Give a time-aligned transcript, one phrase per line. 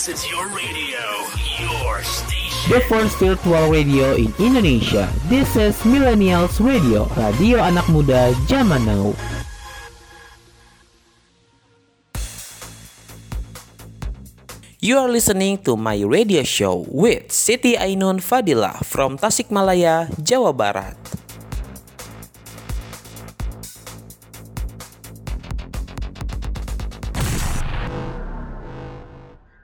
[0.00, 1.04] This is your radio,
[1.60, 2.72] your station.
[2.72, 5.12] The first virtual radio in Indonesia.
[5.28, 9.12] This is Millennials Radio, radio anak muda zaman now.
[14.80, 21.19] You are listening to my radio show with Siti Ainun Fadila from Tasikmalaya, Jawa Barat.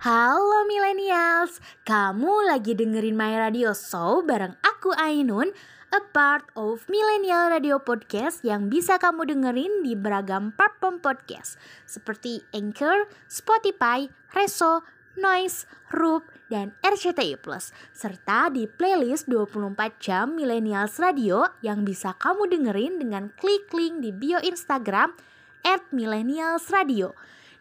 [0.07, 5.51] Halo millennials, kamu lagi dengerin My Radio Show bareng aku Ainun,
[5.91, 11.59] a part of Millennial Radio Podcast yang bisa kamu dengerin di beragam platform podcast
[11.91, 14.87] seperti Anchor, Spotify, Reso,
[15.19, 16.23] Noise, Roop,
[16.55, 23.35] dan RCTI Plus serta di playlist 24 jam Millennials Radio yang bisa kamu dengerin dengan
[23.43, 25.19] klik link di bio Instagram
[25.67, 27.11] at Millennials Radio.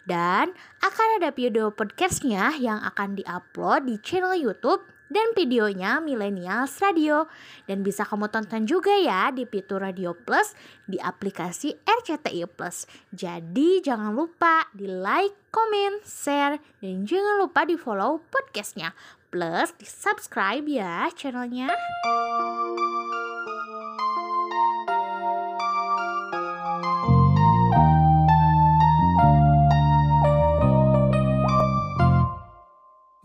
[0.05, 0.53] Dan
[0.85, 7.29] akan ada video podcastnya yang akan diupload di channel YouTube dan videonya Millennials Radio.
[7.65, 10.53] Dan bisa kamu tonton juga ya di Pitu Radio Plus
[10.85, 12.85] di aplikasi RCTI Plus.
[13.13, 18.93] Jadi jangan lupa di like, comment, share, dan jangan lupa di follow podcastnya.
[19.33, 21.73] Plus di subscribe ya channelnya.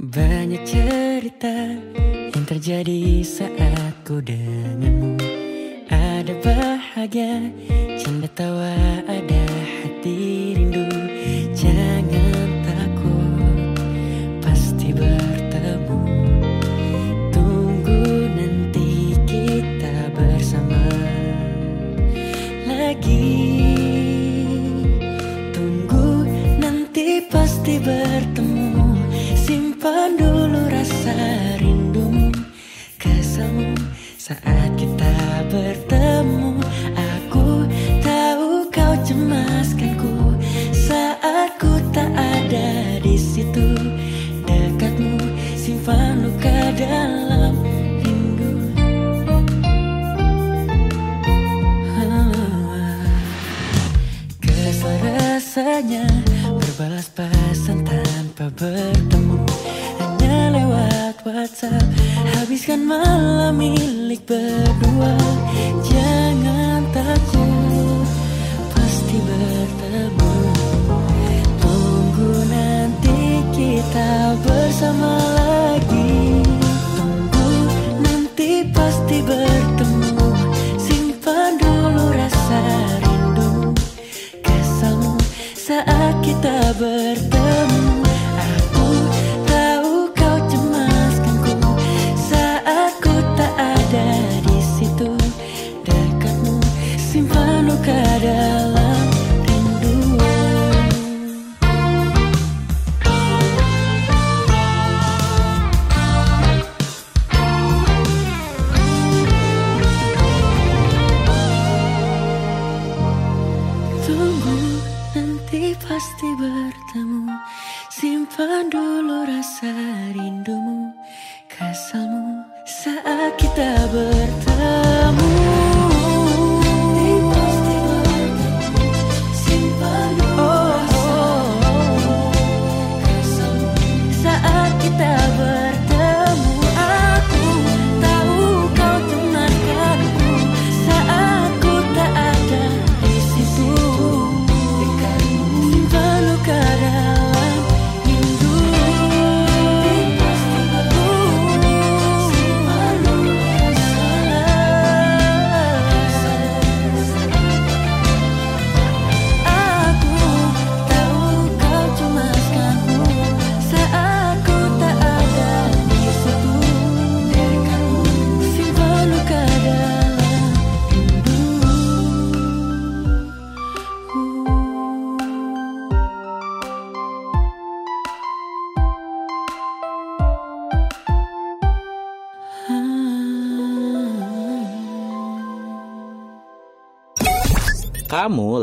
[0.01, 1.77] Banyak cerita
[2.33, 5.20] yang terjadi saat ku denganmu.
[5.92, 7.53] Ada bahagia,
[8.01, 8.73] canda tawa,
[9.05, 9.39] ada
[34.31, 35.14] saat kita
[35.50, 36.63] bertemu
[36.95, 37.67] Aku
[37.98, 40.39] tahu kau cemaskanku.
[40.70, 43.74] Saat ku tak ada di situ
[44.46, 45.18] Dekatmu
[45.58, 47.58] simpan luka dalam
[48.07, 48.70] rindu
[54.39, 56.07] Kesal rasanya
[56.47, 59.42] berbalas pesan tanpa bertemu
[59.98, 61.99] Hanya lewat WhatsApp
[62.50, 65.14] Habiskan malam milik berdua.
[65.86, 68.02] Jangan takut
[68.74, 70.34] Pasti bertemu.
[71.62, 76.42] Tunggu nanti kita bersama lagi.
[76.98, 77.46] Tunggu
[78.02, 79.89] nanti pasti bertemu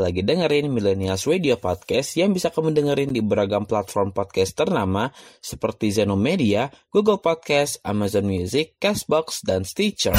[0.07, 5.11] lagi dengerin Millennials Radio Podcast yang bisa kamu dengerin di beragam platform podcast ternama
[5.43, 10.15] seperti Zeno Media, Google Podcast, Amazon Music, Castbox, dan Stitcher.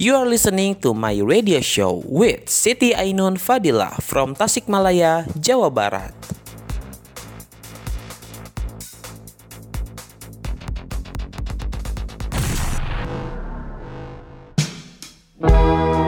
[0.00, 6.16] You are listening to my radio show with Siti Ainun Fadila from Tasikmalaya, Jawa Barat.
[15.40, 15.99] Bye.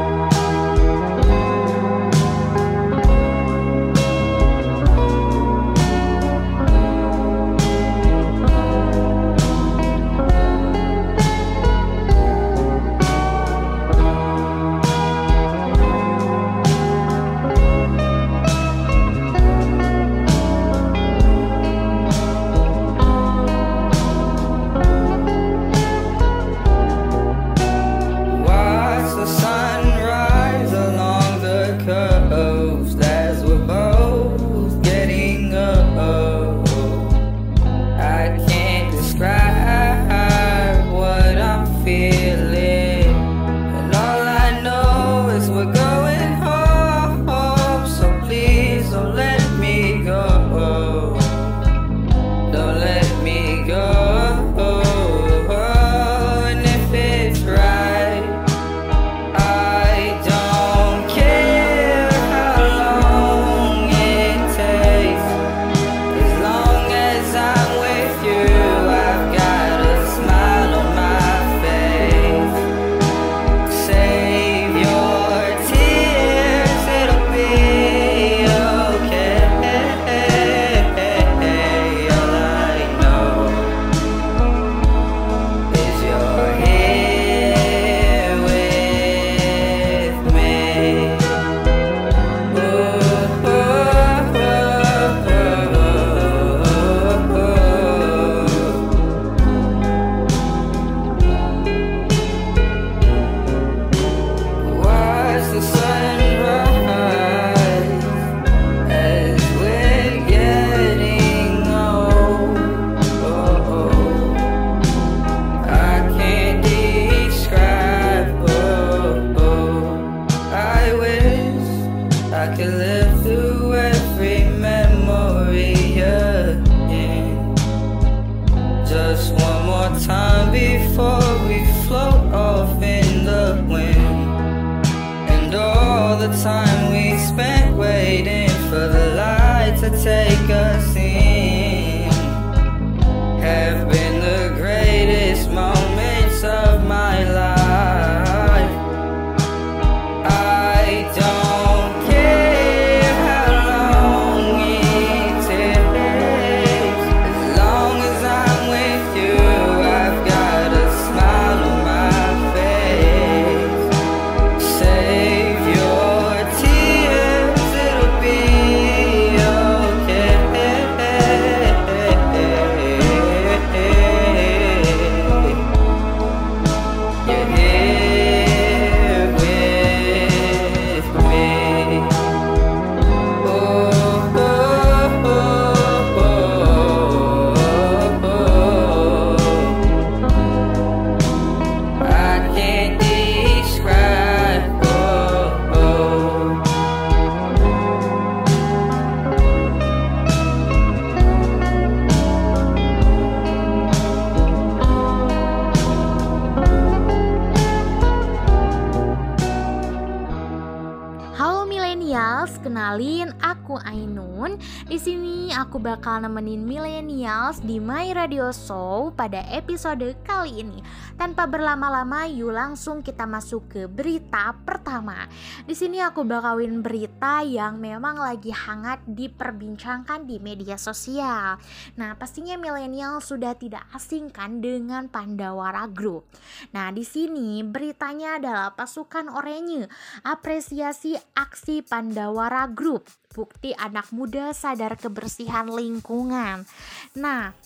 [215.63, 220.82] Aku bakal nemenin millennials di My Radio Show pada episode kali ini.
[221.15, 225.29] Tanpa berlama-lama, yuk langsung kita masuk ke berita pertama.
[225.65, 231.61] Di sini aku bakalin berita yang memang lagi hangat diperbincangkan di media sosial.
[232.01, 236.27] Nah, pastinya milenial sudah tidak asing kan dengan Pandawara Group.
[236.73, 239.87] Nah, di sini beritanya adalah pasukan oranye
[240.25, 243.07] apresiasi aksi Pandawara Group.
[243.33, 246.69] Bukti anak muda sadar kebersihan lingkungan.
[247.17, 247.57] Nah,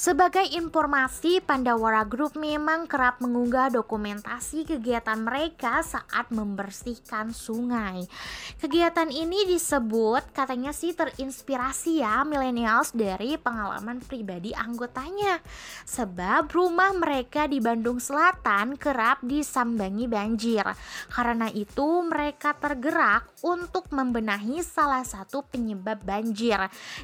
[0.00, 8.08] Sebagai informasi, Pandawara Group memang kerap mengunggah dokumentasi kegiatan mereka saat membersihkan sungai.
[8.56, 15.44] Kegiatan ini disebut katanya sih terinspirasi ya millennials dari pengalaman pribadi anggotanya.
[15.84, 20.64] Sebab rumah mereka di Bandung Selatan kerap disambangi banjir.
[21.12, 26.56] Karena itu mereka tergerak untuk membenahi salah satu penyebab banjir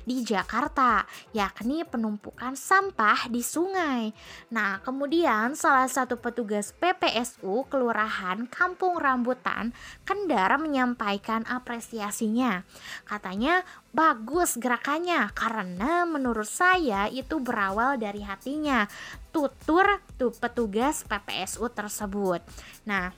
[0.09, 1.05] di Jakarta,
[1.37, 4.15] yakni penumpukan sampah sampah di sungai.
[4.55, 9.75] Nah, kemudian salah satu petugas PPSU Kelurahan Kampung Rambutan
[10.07, 12.63] Kendar menyampaikan apresiasinya.
[13.03, 18.87] Katanya bagus gerakannya karena menurut saya itu berawal dari hatinya.
[19.35, 22.39] Tutur tuh petugas PPSU tersebut.
[22.87, 23.11] Nah,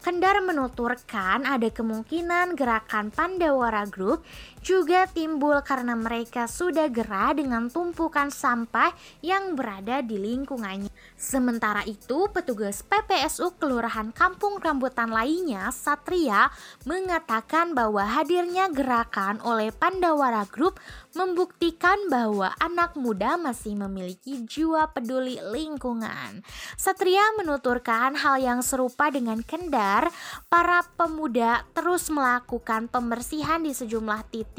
[0.00, 4.24] Kendar menuturkan ada kemungkinan gerakan Pandawara Group
[4.60, 8.92] juga timbul karena mereka sudah gerah dengan tumpukan sampah
[9.24, 10.92] yang berada di lingkungannya.
[11.16, 16.52] Sementara itu, petugas PPSU Kelurahan Kampung Rambutan lainnya, Satria,
[16.84, 20.76] mengatakan bahwa hadirnya gerakan oleh Pandawara Group
[21.16, 26.44] membuktikan bahwa anak muda masih memiliki jiwa peduli lingkungan.
[26.76, 30.12] Satria menuturkan hal yang serupa dengan Kendar,
[30.52, 34.49] para pemuda terus melakukan pembersihan di sejumlah titik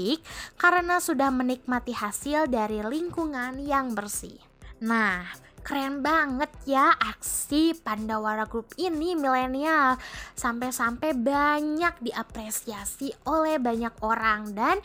[0.55, 4.39] karena sudah menikmati hasil dari lingkungan yang bersih.
[4.81, 5.27] Nah,
[5.61, 9.97] keren banget ya aksi Pandawara Group ini milenial
[10.33, 14.77] sampai-sampai banyak diapresiasi oleh banyak orang dan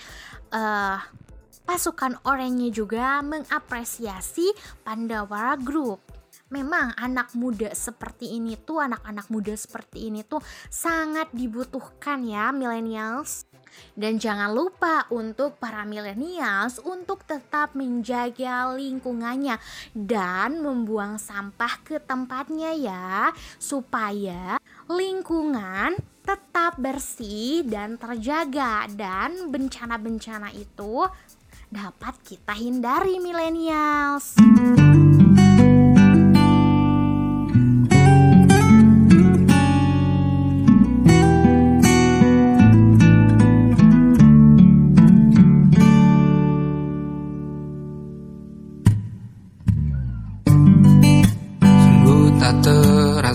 [0.52, 1.00] eh
[1.66, 4.54] pasukan oranye juga mengapresiasi
[4.86, 5.98] Pandawara Group.
[6.46, 10.38] Memang anak muda seperti ini tuh, anak-anak muda seperti ini tuh
[10.70, 13.50] sangat dibutuhkan ya millennials.
[13.96, 19.56] Dan jangan lupa untuk para millennials untuk tetap menjaga lingkungannya
[19.96, 31.06] dan membuang sampah ke tempatnya ya, supaya lingkungan tetap bersih dan terjaga dan bencana-bencana itu
[31.70, 34.34] dapat kita hindari millennials.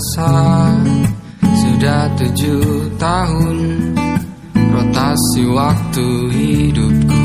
[0.02, 0.74] Terasa
[1.62, 3.58] Sudah tujuh tahun
[4.72, 7.22] Rotasi waktu hidupku.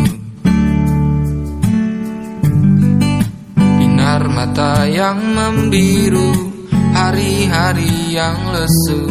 [3.57, 6.53] Binar mata yang membiru
[6.97, 9.05] Hari-hari yang lesu.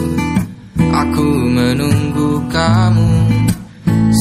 [0.89, 3.13] Aku menunggu kamu.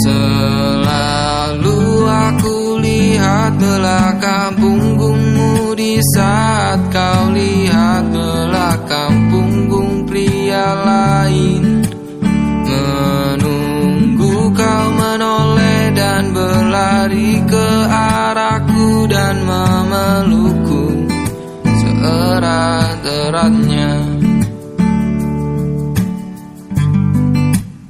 [0.05, 11.83] Selalu aku lihat belakang punggungmu di saat kau lihat belakang punggung pria lain.
[12.65, 21.11] Menunggu kau menoleh dan berlari ke arahku dan memelukku.
[21.67, 23.91] Seerat-eratnya.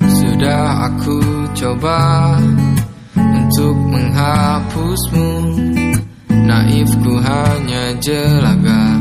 [0.09, 1.21] Sudah aku
[1.53, 2.33] coba
[3.17, 5.33] untuk menghapusmu.
[6.45, 9.01] Naifku hanya jelaga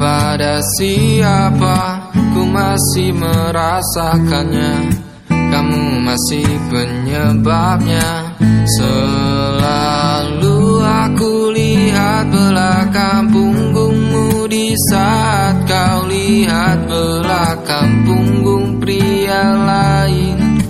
[0.00, 4.96] pada siapa Ku masih merasakannya?
[5.28, 8.38] Kamu masih penyebabnya.
[8.78, 20.62] Selalu aku lihat belakang punggungmu Di saat kau lihat belakang punggung pria lain.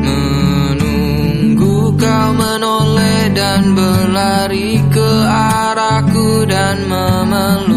[0.00, 7.75] Menunggu kau menoleh dan berlari ke arahku dan memelukku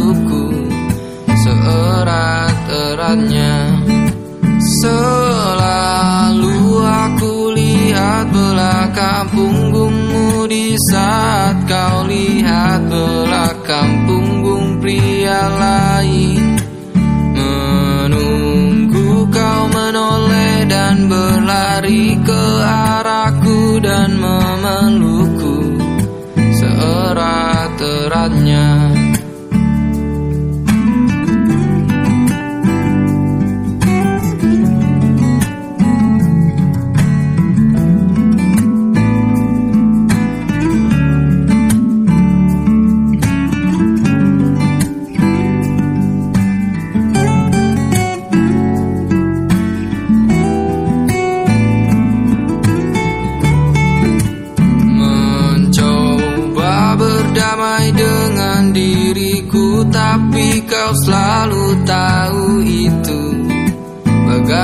[4.79, 16.55] Selalu aku lihat belakang punggungmu Di saat kau lihat belakang punggung pria lain.
[17.35, 25.75] Menunggu kau menoleh dan berlari ke arahku dan memelukku.
[26.55, 28.88] Seerat-eratnya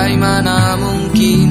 [0.06, 1.50] Bagaimana mungkin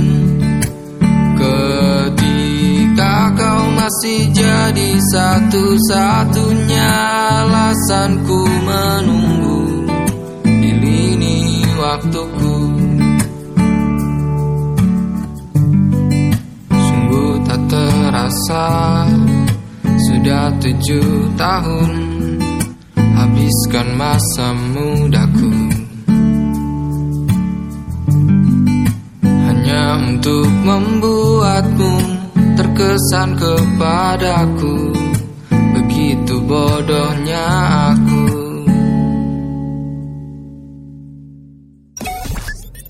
[1.34, 6.90] Ketika kau masih jadi satu-satunya
[7.42, 9.90] alasanku menunggu
[10.46, 12.58] Di lini waktuku.
[16.70, 18.70] Sungguh tak terasa
[20.62, 21.90] tujuh tahun
[23.18, 25.53] Habiskan masa mudaku
[29.94, 31.94] untuk membuatmu
[32.58, 34.90] terkesan kepadaku
[35.50, 37.44] Begitu bodohnya
[37.94, 38.22] aku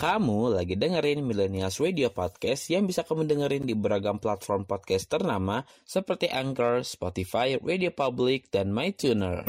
[0.04, 5.64] Kamu lagi dengerin Millennials Radio Podcast yang bisa kamu dengerin di beragam platform podcast ternama
[5.82, 9.48] seperti Anchor, Spotify, Radio Public, dan MyTuner.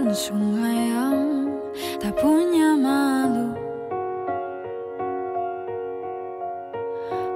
[0.00, 1.20] Bagaikan sungai yang
[2.00, 3.52] tak punya malu.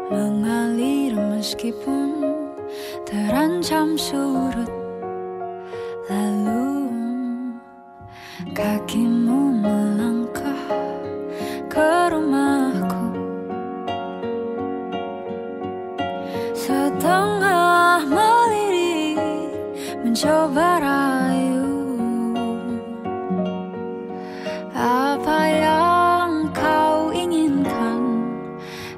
[0.09, 2.25] Mengalir meskipun
[3.04, 4.73] terancam surut.
[6.09, 6.88] Lalu
[8.56, 10.64] kakimu melangkah
[11.68, 13.04] ke rumahku.
[16.56, 19.52] Setengah melirik
[20.00, 20.80] mencoba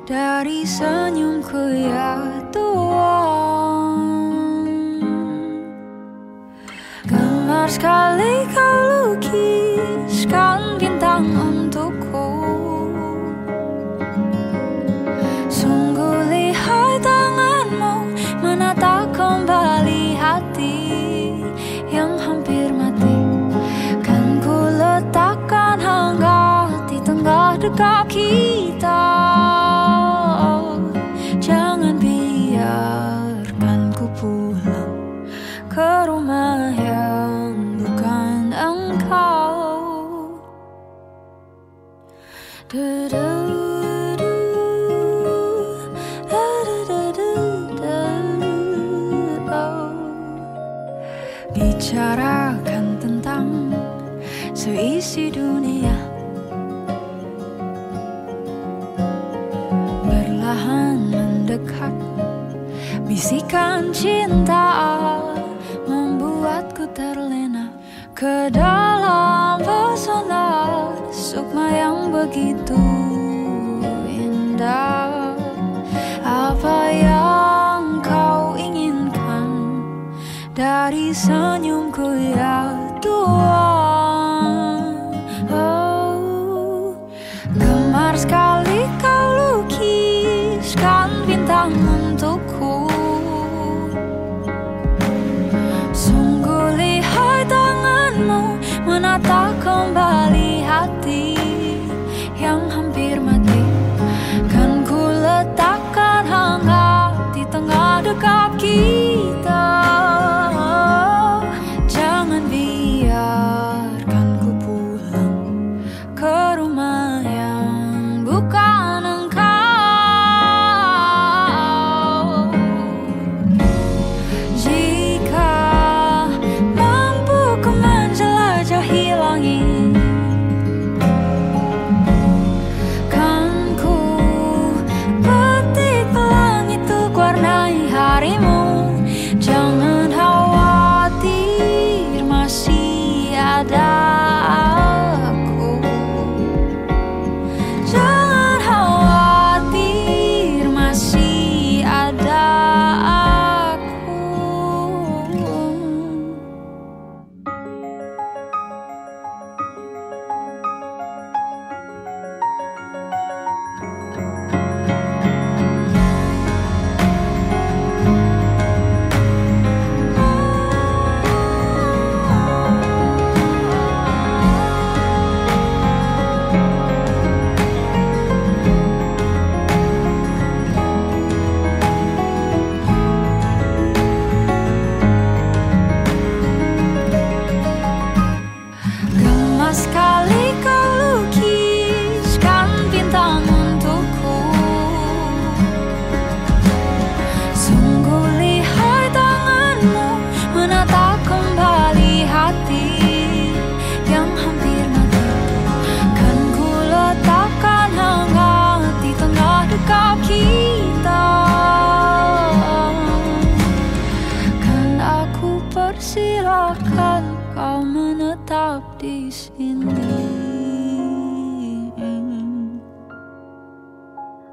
[0.06, 2.22] dari senyumku ya
[2.54, 3.98] Tuhan
[7.10, 8.78] Gemar sekali kau
[9.10, 12.30] lukiskan bintang untukku.
[15.50, 18.14] Sungguh lihai tanganmu
[18.46, 20.86] menata kembali hati
[21.90, 23.18] yang hampir mati.
[24.06, 29.55] Kan ku letakkan hangat di tengah dekat kita
[51.56, 53.73] Bicarakan tentang
[54.52, 55.97] seisi dunia.
[60.04, 61.97] Berlahan mendekat
[63.08, 64.76] Bisikan cinta
[65.89, 67.73] membuatku terlena.
[68.12, 68.52] Ke
[72.26, 73.05] begitu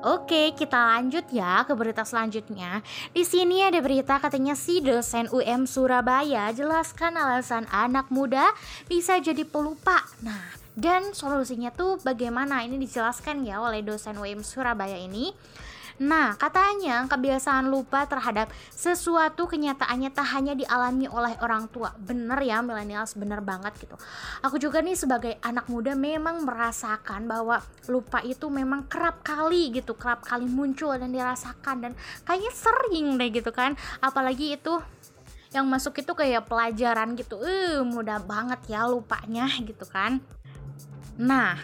[0.04, 2.84] Oke, kita lanjut ya ke berita selanjutnya.
[3.16, 8.52] Di sini ada berita katanya si dosen UM Surabaya jelaskan alasan anak muda
[8.88, 10.04] bisa jadi pelupa.
[10.20, 12.68] Nah, dan solusinya tuh bagaimana?
[12.68, 15.32] Ini dijelaskan ya oleh dosen UM Surabaya ini.
[16.04, 21.96] Nah, katanya kebiasaan lupa terhadap sesuatu kenyataannya tak hanya dialami oleh orang tua.
[21.96, 23.96] Bener ya, millennials bener banget gitu.
[24.44, 29.96] Aku juga nih sebagai anak muda memang merasakan bahwa lupa itu memang kerap kali gitu,
[29.96, 31.92] kerap kali muncul dan dirasakan dan
[32.28, 33.80] kayaknya sering deh gitu kan.
[34.04, 34.84] Apalagi itu
[35.56, 37.40] yang masuk itu kayak pelajaran gitu.
[37.40, 40.20] Eh, mudah banget ya lupanya gitu kan.
[41.16, 41.56] Nah,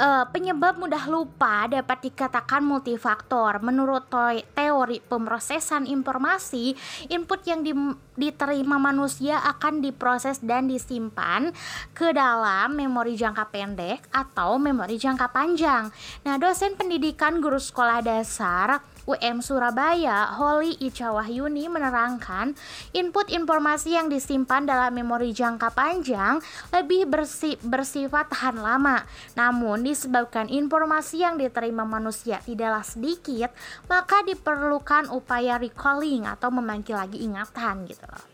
[0.00, 3.60] uh, penyebab mudah lupa dapat dikatakan multifaktor.
[3.60, 4.08] Menurut
[4.56, 6.72] teori pemrosesan informasi,
[7.12, 7.76] input yang di,
[8.16, 11.52] diterima manusia akan diproses dan disimpan
[11.92, 15.92] ke dalam memori jangka pendek atau memori jangka panjang.
[16.24, 22.56] Nah, dosen pendidikan guru sekolah dasar UM Surabaya, Holly Ica Wahyuni menerangkan,
[22.96, 26.38] input informasi yang disimpan dalam memori jangka panjang
[26.72, 29.02] lebih bersi bersifat tahan lama.
[29.34, 33.50] Namun disebabkan informasi yang diterima manusia tidaklah sedikit,
[33.90, 38.29] maka diperlukan upaya recalling atau memanggil lagi ingatan gitu loh.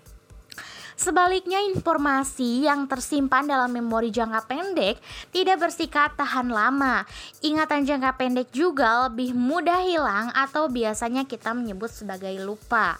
[0.96, 4.96] Sebaliknya, informasi yang tersimpan dalam memori jangka pendek
[5.28, 7.04] tidak bersifat tahan lama.
[7.44, 12.96] Ingatan jangka pendek juga lebih mudah hilang atau biasanya kita menyebut sebagai lupa.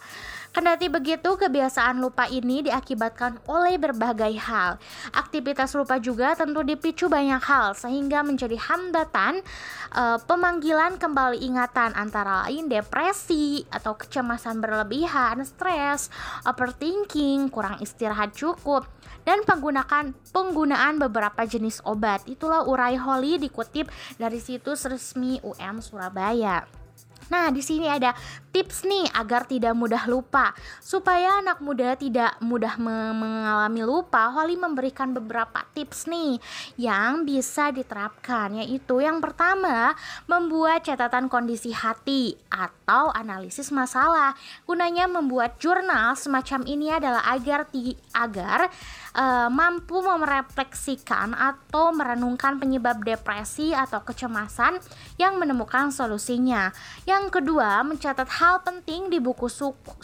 [0.57, 4.81] Kendati begitu, kebiasaan lupa ini diakibatkan oleh berbagai hal.
[5.12, 9.45] Aktivitas lupa juga tentu dipicu banyak hal sehingga menjadi hambatan
[9.92, 16.09] e, pemanggilan kembali ingatan antara lain depresi atau kecemasan berlebihan, stres,
[16.49, 18.88] overthinking, kurang istirahat cukup
[19.29, 22.25] dan penggunaan penggunaan beberapa jenis obat.
[22.25, 26.86] Itulah urai Holly dikutip dari situs resmi UM Surabaya.
[27.26, 28.14] Nah, di sini ada
[28.54, 30.54] tips nih agar tidak mudah lupa.
[30.80, 36.38] Supaya anak muda tidak mudah me mengalami lupa, Holly memberikan beberapa tips nih
[36.80, 39.92] yang bisa diterapkan yaitu yang pertama,
[40.30, 44.32] membuat catatan kondisi hati atau analisis masalah.
[44.64, 47.68] Gunanya membuat jurnal semacam ini adalah agar
[48.16, 48.70] agar
[49.16, 54.79] uh, mampu merefleksikan atau merenungkan penyebab depresi atau kecemasan
[55.16, 56.70] yang menemukan solusinya.
[57.09, 59.48] Yang kedua, mencatat hal penting di buku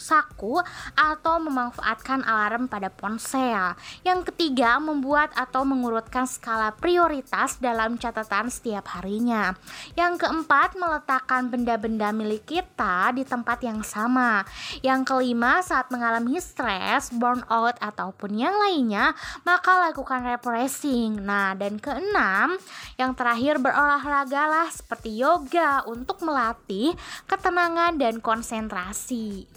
[0.01, 0.57] saku
[0.97, 3.77] atau memanfaatkan alarm pada ponsel.
[4.01, 9.53] Yang ketiga, membuat atau mengurutkan skala prioritas dalam catatan setiap harinya.
[9.93, 14.41] Yang keempat, meletakkan benda-benda milik kita di tempat yang sama.
[14.81, 19.02] Yang kelima, saat mengalami stres, burnout ataupun yang lainnya,
[19.43, 21.19] maka lakukan refreshing.
[21.19, 22.55] Nah, dan keenam,
[22.95, 26.95] yang terakhir berolahragalah seperti yoga untuk melatih
[27.27, 29.49] ketenangan dan konsentrasi.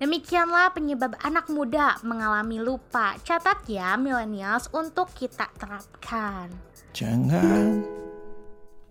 [0.00, 3.14] Demikianlah penyebab anak muda mengalami lupa.
[3.22, 6.50] Catat ya millennials untuk kita terapkan.
[6.92, 7.80] Jangan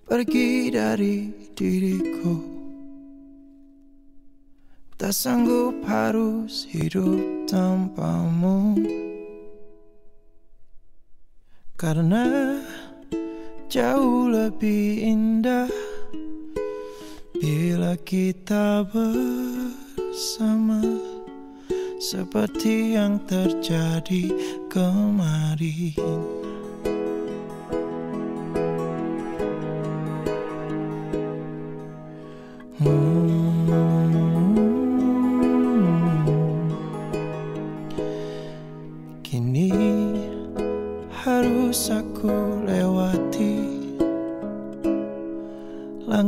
[0.07, 2.35] pergi dari diriku.
[4.93, 7.19] Tak sanggup harus hidup
[7.51, 8.79] tanpamu.
[11.73, 12.57] Karena
[13.65, 15.69] jauh lebih indah
[17.33, 20.79] Bila kita bersama
[21.97, 24.29] Seperti yang terjadi
[24.69, 26.42] kemarin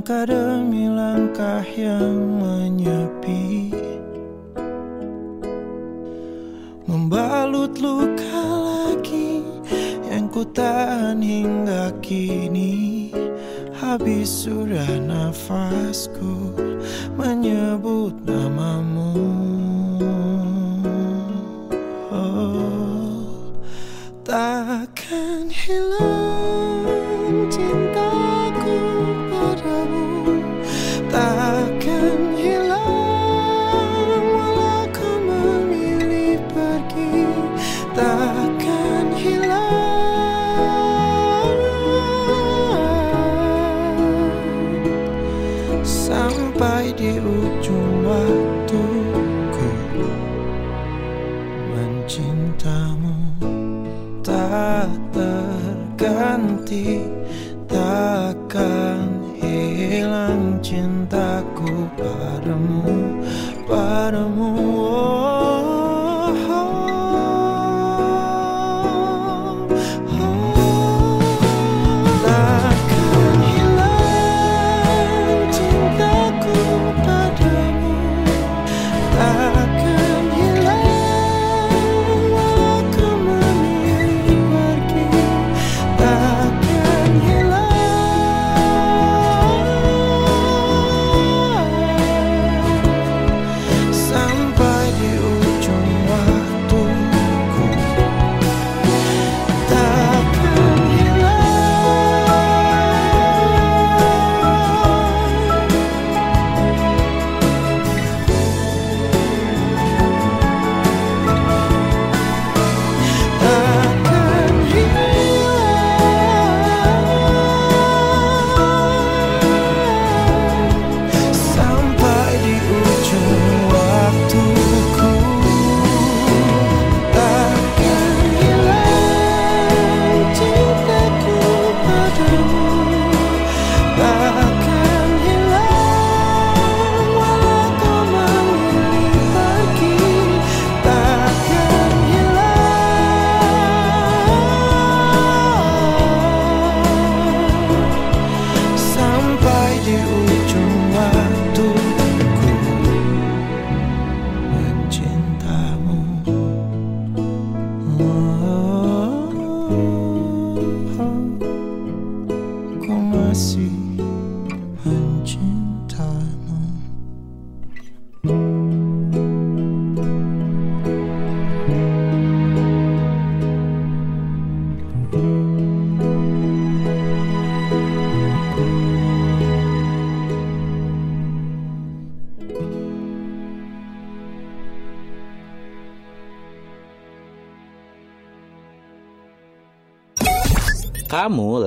[0.05, 3.73] Langkah demi langkah yang menyepi.
[6.85, 9.41] Membalut luka lagi
[10.05, 13.09] Yang ku tahan hingga kini.
[13.73, 16.53] Habis sudah nafasku
[17.17, 19.17] Menyebut namamu.
[22.13, 23.25] Oh,
[24.21, 26.24] takkan hilang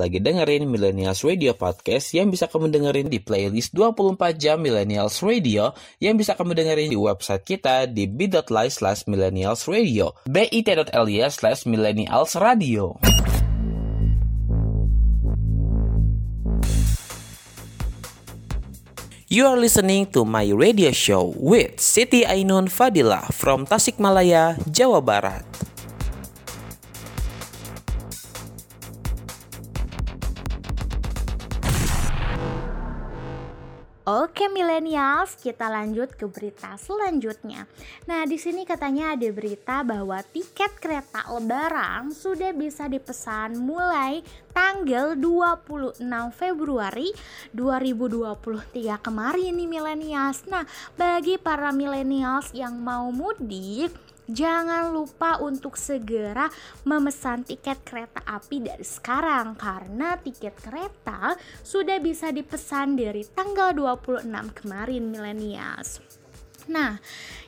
[0.09, 5.69] lagi dengerin Millennials Radio Podcast yang bisa kamu dengerin di playlist 24 jam Millennials Radio
[6.01, 12.33] yang bisa kamu dengerin di website kita di bit.ly slash millennials radio bit.ly slash millennials
[12.41, 12.97] radio
[19.29, 25.45] You are listening to my radio show with Siti Ainun Fadila from Tasikmalaya, Jawa Barat.
[34.09, 37.69] Oke millennials, kita lanjut ke berita selanjutnya.
[38.09, 45.13] Nah, di sini katanya ada berita bahwa tiket kereta lebaran sudah bisa dipesan mulai tanggal
[45.13, 46.01] 26
[46.33, 47.13] Februari
[47.53, 50.41] 2023 kemarin nih millennials.
[50.49, 50.65] Nah,
[50.97, 53.93] bagi para millennials yang mau mudik
[54.29, 56.45] Jangan lupa untuk segera
[56.85, 61.33] memesan tiket kereta api dari sekarang karena tiket kereta
[61.65, 65.97] sudah bisa dipesan dari tanggal 26 kemarin millennials.
[66.69, 67.01] Nah,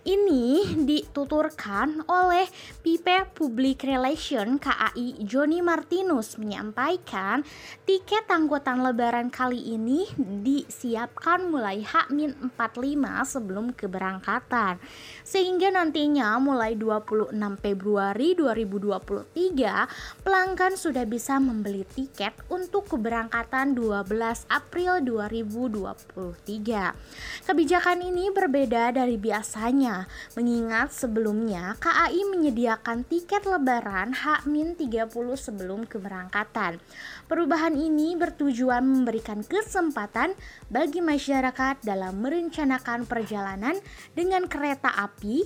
[0.10, 0.74] ini
[1.22, 2.50] dituturkan oleh
[2.82, 7.46] Pipe Public Relation KAI Joni Martinus menyampaikan
[7.86, 14.82] tiket angkutan lebaran kali ini disiapkan mulai H-45 sebelum keberangkatan.
[15.22, 25.06] Sehingga nantinya mulai 26 Februari 2023 pelanggan sudah bisa membeli tiket untuk keberangkatan 12 April
[25.06, 27.46] 2023.
[27.46, 36.80] Kebijakan ini berbeda dari biasanya, mengingat sebelumnya KAI menyediakan tiket lebaran H-30 sebelum keberangkatan.
[37.28, 40.32] Perubahan ini bertujuan memberikan kesempatan
[40.72, 43.76] bagi masyarakat dalam merencanakan perjalanan
[44.16, 45.44] dengan kereta api,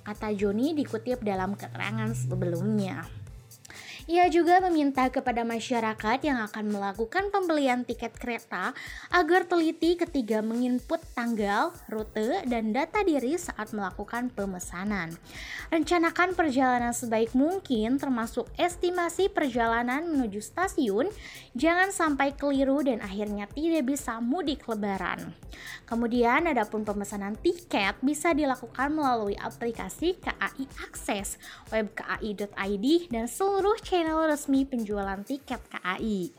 [0.00, 3.21] kata Joni dikutip dalam keterangan sebelumnya.
[4.10, 8.74] Ia juga meminta kepada masyarakat yang akan melakukan pembelian tiket kereta
[9.14, 15.14] agar teliti ketika menginput tanggal, rute, dan data diri saat melakukan pemesanan.
[15.70, 21.06] Rencanakan perjalanan sebaik mungkin termasuk estimasi perjalanan menuju stasiun,
[21.54, 25.30] jangan sampai keliru dan akhirnya tidak bisa mudik lebaran.
[25.86, 31.38] Kemudian adapun pemesanan tiket bisa dilakukan melalui aplikasi KAI Akses,
[31.70, 36.32] web KAI.id, dan seluruh channel resmi penjualan tiket KAI.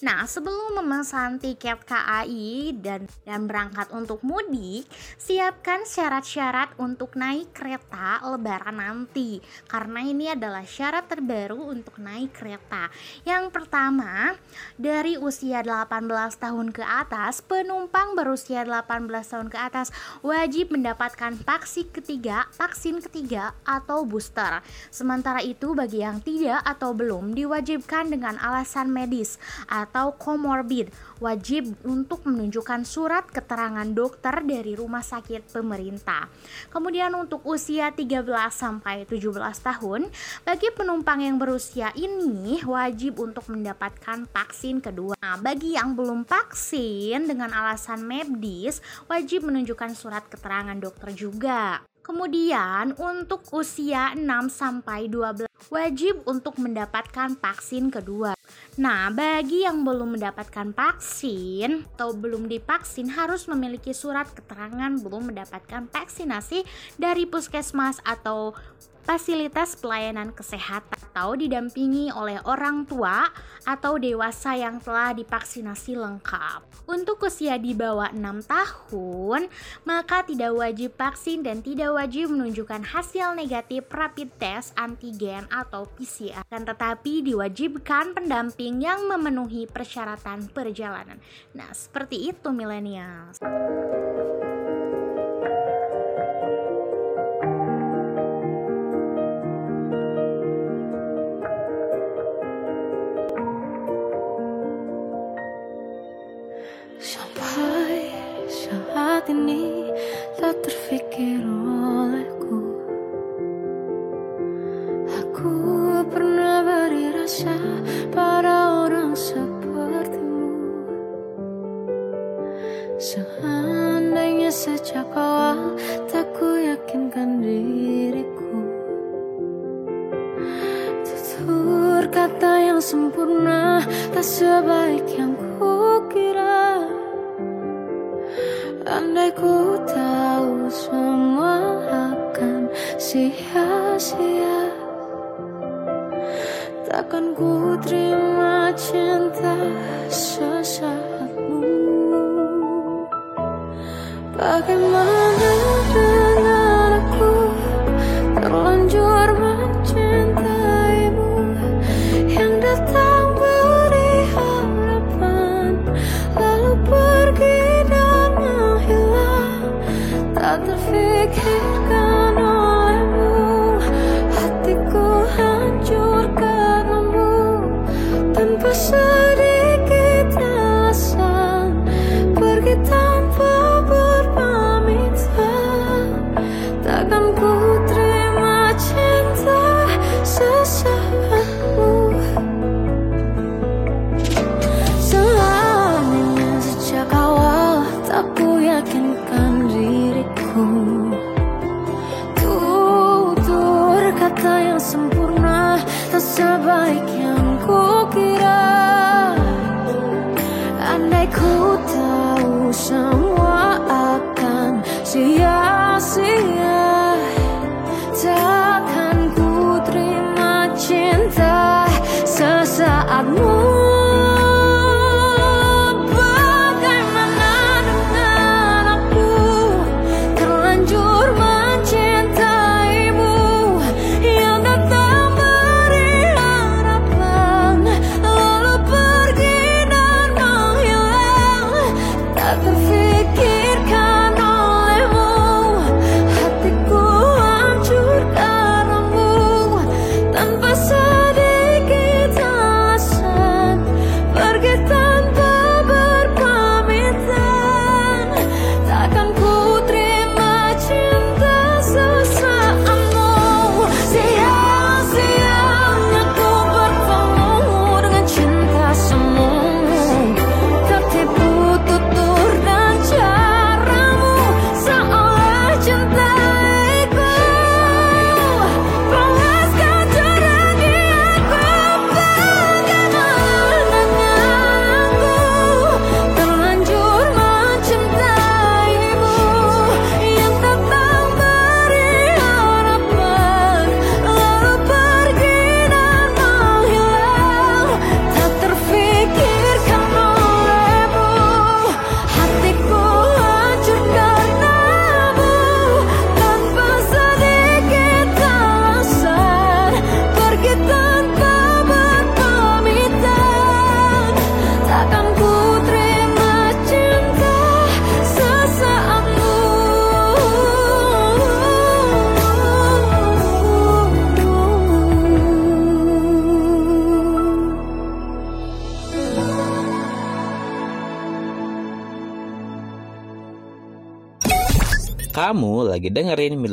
[0.00, 4.88] Nah, sebelum memesan tiket KAI dan dan berangkat untuk mudik,
[5.20, 9.44] siapkan syarat-syarat untuk naik kereta lebaran nanti.
[9.68, 12.88] Karena ini adalah syarat terbaru untuk naik kereta.
[13.28, 14.32] Yang pertama,
[14.80, 16.08] dari usia 18
[16.40, 19.92] tahun ke atas, penumpang berusia 18 tahun ke atas
[20.24, 24.64] wajib mendapatkan vaksin ketiga, vaksin ketiga atau booster.
[24.88, 29.36] Sementara itu bagi yang tidak atau belum diwajibkan dengan alasan medis
[29.68, 30.88] atau komorbid
[31.20, 36.30] wajib untuk menunjukkan surat keterangan dokter dari rumah sakit pemerintah.
[36.72, 40.08] Kemudian untuk usia 13 sampai 17 tahun,
[40.46, 45.18] bagi penumpang yang berusia ini wajib untuk mendapatkan vaksin kedua.
[45.20, 51.89] Nah, bagi yang belum vaksin dengan alasan medis, wajib menunjukkan surat keterangan dokter juga.
[52.00, 58.34] Kemudian untuk usia 6 sampai 12 wajib untuk mendapatkan vaksin kedua.
[58.80, 65.86] Nah, bagi yang belum mendapatkan vaksin atau belum divaksin harus memiliki surat keterangan belum mendapatkan
[65.92, 66.64] vaksinasi
[66.96, 68.56] dari puskesmas atau
[69.04, 73.28] fasilitas pelayanan kesehatan atau didampingi oleh orang tua
[73.66, 76.64] atau dewasa yang telah divaksinasi lengkap.
[76.90, 79.46] Untuk usia di bawah 6 tahun,
[79.86, 86.42] maka tidak wajib vaksin dan tidak wajib menunjukkan hasil negatif rapid test antigen atau PCR.
[86.50, 91.22] Dan tetapi diwajibkan pendamping yang memenuhi persyaratan perjalanan.
[91.54, 93.30] Nah, seperti itu milenial.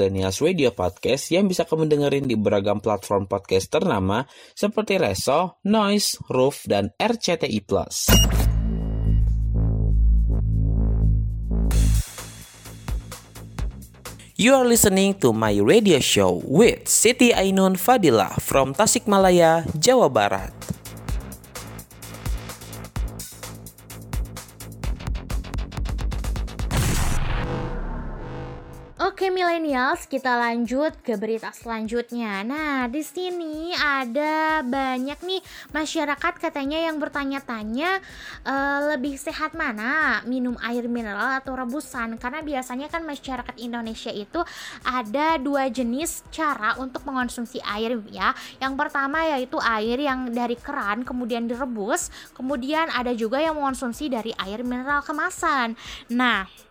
[0.07, 4.23] Millennials Radio Podcast yang bisa kamu dengerin di beragam platform podcast ternama
[4.55, 7.59] seperti Reso, Noise, Roof, dan RCTI+.
[14.39, 20.55] You are listening to my radio show with Siti Ainun Fadila from Tasikmalaya, Jawa Barat.
[29.18, 32.45] Oke millennials, kita lanjut ke berita selanjutnya.
[32.45, 35.41] Nah, di sini ada banyak nih
[35.74, 37.97] masyarakat katanya yang bertanya-tanya
[38.45, 42.22] eh, lebih sehat mana, minum air mineral atau rebusan?
[42.22, 44.38] Karena biasanya kan masyarakat Indonesia itu
[44.86, 48.38] ada dua jenis cara untuk mengonsumsi air ya.
[48.61, 54.30] Yang pertama yaitu air yang dari keran kemudian direbus, kemudian ada juga yang mengonsumsi dari
[54.38, 55.74] air mineral kemasan.
[56.13, 56.66] Nah,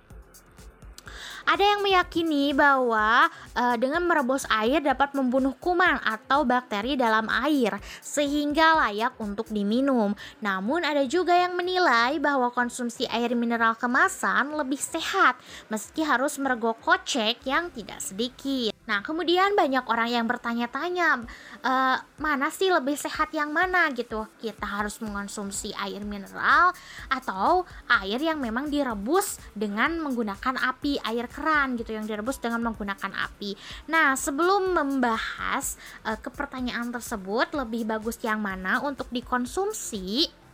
[1.47, 7.81] ada yang meyakini bahwa eh, dengan merebus air dapat membunuh kuman atau bakteri dalam air
[8.05, 10.13] sehingga layak untuk diminum.
[10.45, 15.41] Namun ada juga yang menilai bahwa konsumsi air mineral kemasan lebih sehat
[15.73, 18.76] meski harus merogoh kocek yang tidak sedikit.
[18.87, 21.27] Nah, kemudian banyak orang yang bertanya-tanya,
[21.63, 24.31] "Eh, mana sih lebih sehat yang mana gitu?
[24.39, 26.71] Kita harus mengonsumsi air mineral
[27.11, 33.11] atau air yang memang direbus dengan menggunakan api, air keran gitu yang direbus dengan menggunakan
[33.11, 33.59] api.
[33.91, 40.46] Nah, sebelum membahas eh, ke pertanyaan tersebut, lebih bagus yang mana untuk dikonsumsi?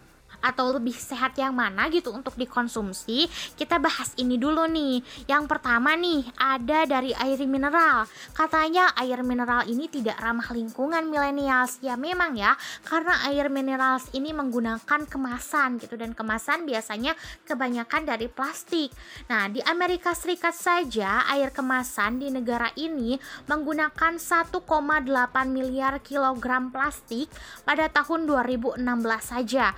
[0.43, 5.01] Atau lebih sehat yang mana gitu untuk dikonsumsi kita bahas ini dulu nih.
[5.31, 8.11] Yang pertama nih ada dari air mineral.
[8.35, 11.79] Katanya air mineral ini tidak ramah lingkungan millennials.
[11.81, 17.15] Ya memang ya karena air minerals ini menggunakan kemasan gitu dan kemasan biasanya
[17.47, 18.91] kebanyakan dari plastik.
[19.31, 23.17] Nah di Amerika Serikat saja air kemasan di negara ini
[23.47, 24.59] menggunakan 1,8
[25.49, 27.31] miliar kilogram plastik
[27.63, 28.83] pada tahun 2016
[29.21, 29.75] saja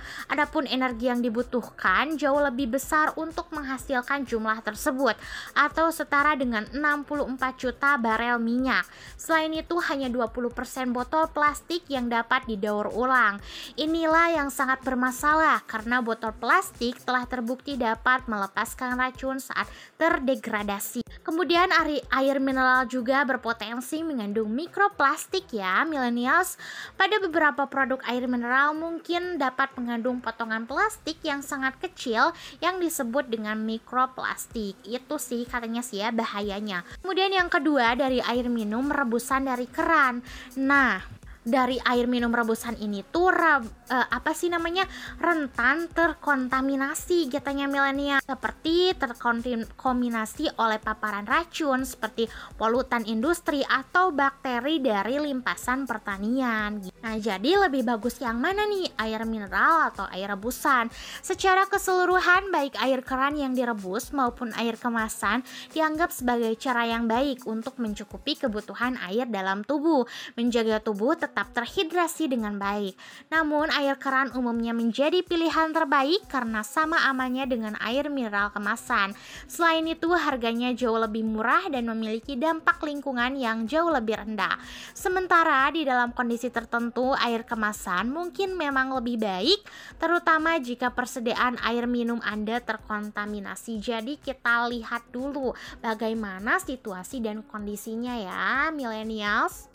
[0.55, 5.19] Adapun energi yang dibutuhkan jauh lebih besar untuk menghasilkan jumlah tersebut
[5.51, 8.87] atau setara dengan 64 juta barel minyak.
[9.19, 13.43] Selain itu hanya 20% botol plastik yang dapat didaur ulang.
[13.75, 19.67] Inilah yang sangat bermasalah karena botol plastik telah terbukti dapat melepaskan racun saat
[19.99, 21.03] terdegradasi.
[21.19, 21.67] Kemudian
[22.15, 26.55] air, mineral juga berpotensi mengandung mikroplastik ya millennials.
[26.95, 33.25] Pada beberapa produk air mineral mungkin dapat mengandung potongan plastik yang sangat kecil yang disebut
[33.31, 34.77] dengan mikroplastik.
[34.85, 36.85] Itu sih katanya sih ya bahayanya.
[37.01, 40.21] Kemudian yang kedua dari air minum rebusan dari keran.
[40.59, 41.01] Nah,
[41.45, 44.89] dari air minum rebusan ini tuh rab- eh, apa sih namanya
[45.21, 52.25] rentan terkontaminasi katanya milenial seperti terkontaminasi oleh paparan racun seperti
[52.57, 56.81] polutan industri atau bakteri dari limpasan pertanian.
[57.05, 58.89] Nah, jadi lebih bagus yang mana nih?
[58.97, 60.89] Air mineral atau air rebusan?
[61.21, 67.45] Secara keseluruhan baik air keran yang direbus maupun air kemasan dianggap sebagai cara yang baik
[67.45, 72.95] untuk mencukupi kebutuhan air dalam tubuh, menjaga tubuh tetap terhidrasi dengan baik.
[73.27, 79.11] Namun air keran umumnya menjadi pilihan terbaik karena sama amannya dengan air mineral kemasan.
[79.49, 84.55] Selain itu harganya jauh lebih murah dan memiliki dampak lingkungan yang jauh lebih rendah.
[84.95, 89.59] Sementara di dalam kondisi tertentu air kemasan mungkin memang lebih baik
[89.99, 93.81] terutama jika persediaan air minum Anda terkontaminasi.
[93.81, 99.67] Jadi kita lihat dulu bagaimana situasi dan kondisinya ya millennials.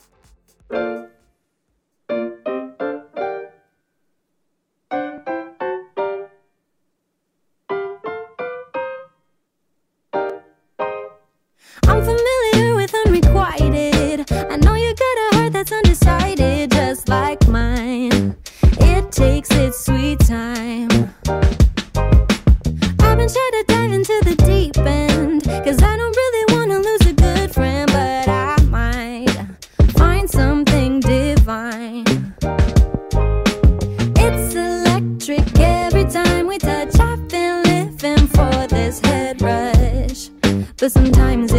[36.51, 36.99] We touch.
[36.99, 40.31] I've been living for this head rush,
[40.79, 41.50] but sometimes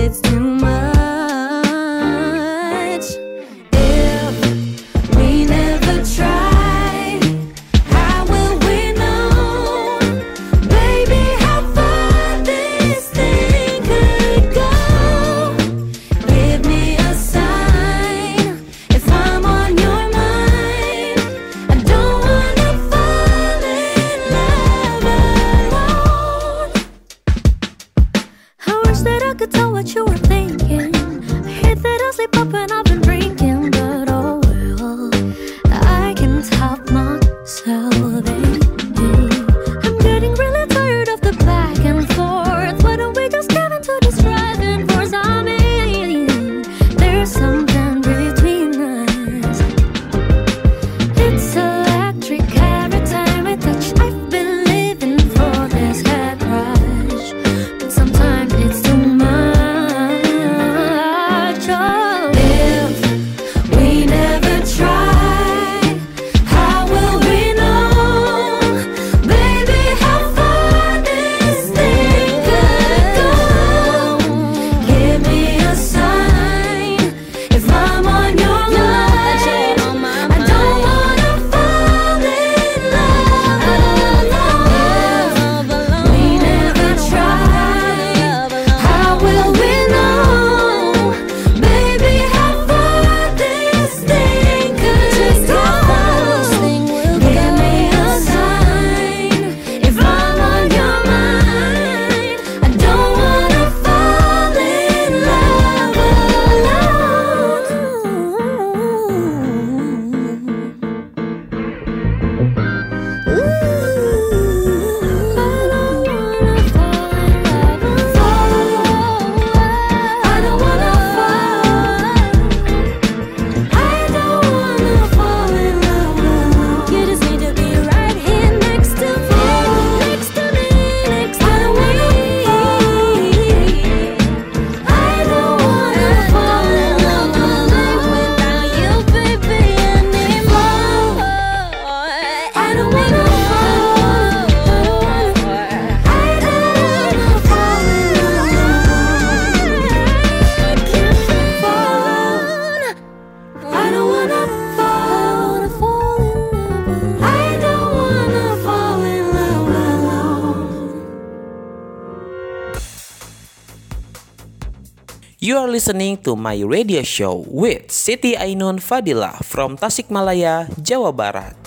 [165.42, 171.58] You are listening to my radio show with Siti Ainun Fadila from Tasikmalaya, Jawa Barat.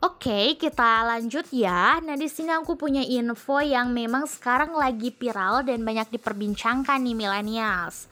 [0.00, 2.00] Oke, kita lanjut ya.
[2.00, 7.12] Nah, di sini aku punya info yang memang sekarang lagi viral dan banyak diperbincangkan nih
[7.12, 8.08] millennials.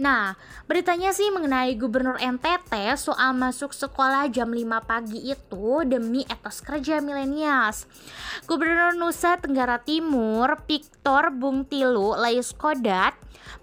[0.00, 0.32] Nah,
[0.64, 7.04] beritanya sih mengenai Gubernur NTT soal masuk sekolah jam 5 pagi itu demi etos kerja
[7.04, 7.84] millennials.
[8.48, 13.12] Gubernur Nusa Tenggara Timur, Victor Bung Tilu Laiskodat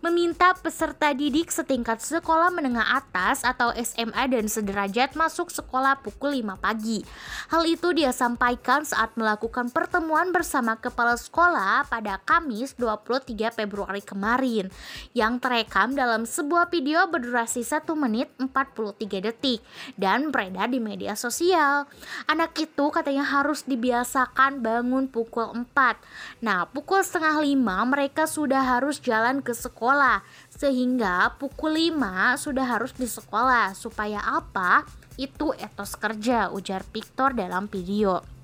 [0.02, 6.54] meminta peserta didik setingkat sekolah menengah atas atau SMA dan sederajat masuk sekolah pukul 5
[6.62, 7.02] pagi.
[7.50, 14.70] Hal itu dia sampaikan saat melakukan pertemuan bersama kepala sekolah pada Kamis 23 Februari kemarin
[15.18, 19.64] yang terekam dalam sebuah video berdurasi 1 menit 43 detik
[19.96, 21.88] dan beredar di media sosial.
[22.28, 26.44] Anak itu katanya harus dibiasakan bangun pukul 4.
[26.44, 27.58] Nah, pukul setengah 5
[27.88, 30.22] mereka sudah harus jalan ke sekolah
[30.52, 34.84] sehingga pukul 5 sudah harus di sekolah supaya apa?
[35.18, 38.37] Itu etos kerja ujar Victor dalam video.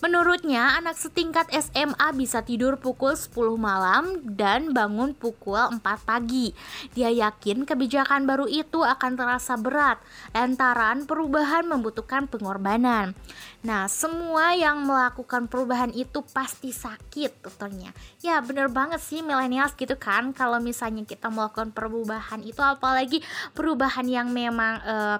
[0.00, 6.56] Menurutnya, anak setingkat SMA bisa tidur pukul 10 malam dan bangun pukul 4 pagi.
[6.96, 10.00] Dia yakin kebijakan baru itu akan terasa berat
[10.32, 13.12] lantaran perubahan membutuhkan pengorbanan.
[13.60, 17.92] Nah, semua yang melakukan perubahan itu pasti sakit tuturnya.
[18.24, 20.32] Ya, bener banget sih millennials gitu kan.
[20.32, 23.20] Kalau misalnya kita melakukan perubahan itu apalagi
[23.52, 25.16] perubahan yang memang eh,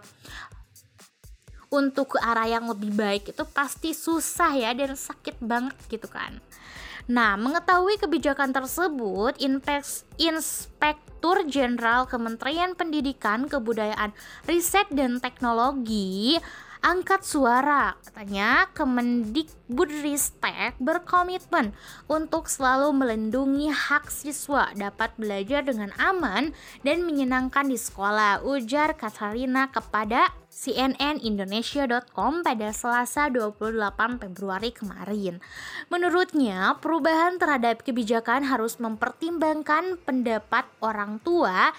[1.71, 6.43] untuk ke arah yang lebih baik itu pasti susah ya dan sakit banget gitu kan.
[7.11, 9.35] Nah, mengetahui kebijakan tersebut,
[10.19, 14.15] Inspektur Jenderal Kementerian Pendidikan, Kebudayaan,
[14.47, 16.39] Riset dan Teknologi
[16.81, 17.95] angkat suara.
[18.05, 21.73] Katanya Kemendikbudristek berkomitmen
[22.09, 26.53] untuk selalu melindungi hak siswa dapat belajar dengan aman
[26.85, 35.39] dan menyenangkan di sekolah, ujar Katarina kepada cnnindonesia.com pada Selasa 28 Februari kemarin.
[35.89, 41.71] Menurutnya, perubahan terhadap kebijakan harus mempertimbangkan pendapat orang tua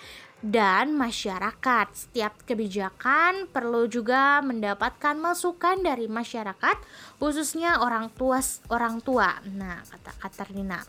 [0.41, 1.87] dan masyarakat.
[1.93, 6.77] Setiap kebijakan perlu juga mendapatkan masukan dari masyarakat,
[7.21, 8.41] khususnya orang tua
[8.73, 9.37] orang tua.
[9.53, 10.81] Nah, kata Katerina.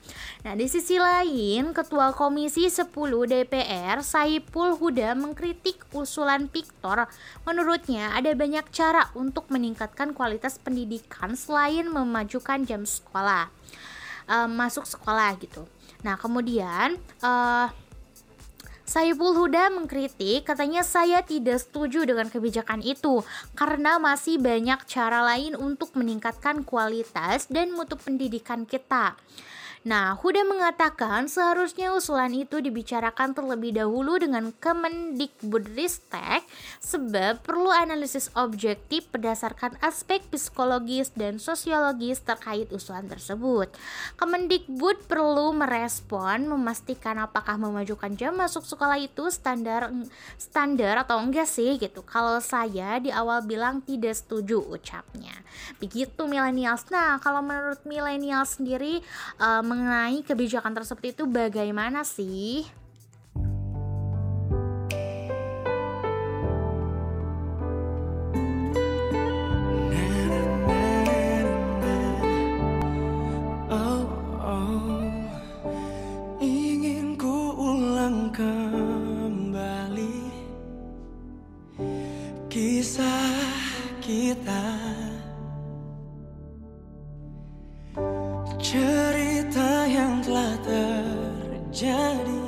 [0.43, 2.89] Nah, di sisi lain, Ketua Komisi 10
[3.29, 7.05] DPR Saipul Huda mengkritik usulan Victor.
[7.45, 13.53] Menurutnya ada banyak cara untuk meningkatkan kualitas pendidikan selain memajukan jam sekolah.
[14.33, 15.69] Eh, masuk sekolah gitu.
[16.03, 17.92] Nah, kemudian eh
[18.83, 23.23] Saiful Huda mengkritik, katanya saya tidak setuju dengan kebijakan itu
[23.55, 29.15] karena masih banyak cara lain untuk meningkatkan kualitas dan mutu pendidikan kita.
[29.83, 36.47] Nah, Huda mengatakan seharusnya usulan itu dibicarakan terlebih dahulu dengan Kemendikbudristek
[36.79, 43.75] sebab perlu analisis objektif berdasarkan aspek psikologis dan sosiologis terkait usulan tersebut.
[44.15, 49.91] Kemendikbud perlu merespon memastikan apakah memajukan jam masuk sekolah itu standar
[50.39, 52.07] standar atau enggak sih gitu.
[52.07, 55.35] Kalau saya di awal bilang tidak setuju ucapnya.
[55.83, 56.87] Begitu millennials.
[56.95, 59.03] Nah, kalau menurut millennials sendiri
[59.43, 62.69] uh, mengenai kebijakan tersebut itu bagaimana sih?
[84.03, 84.65] Kita,
[89.85, 92.45] yang telah terjadi,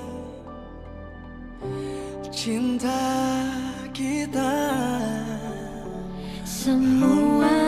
[2.33, 3.05] cinta
[3.93, 4.57] kita.
[6.45, 7.64] Semua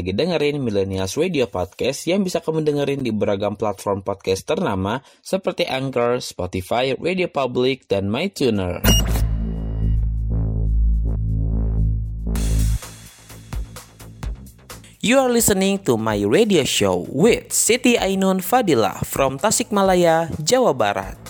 [0.00, 5.68] lagi dengerin Millennials Radio Podcast yang bisa kamu dengerin di beragam platform podcast ternama seperti
[5.68, 8.80] Anchor, Spotify, Radio Public, dan MyTuner.
[15.04, 21.20] You are listening to my radio show with Siti Ainun Fadila from Tasikmalaya, Jawa Barat.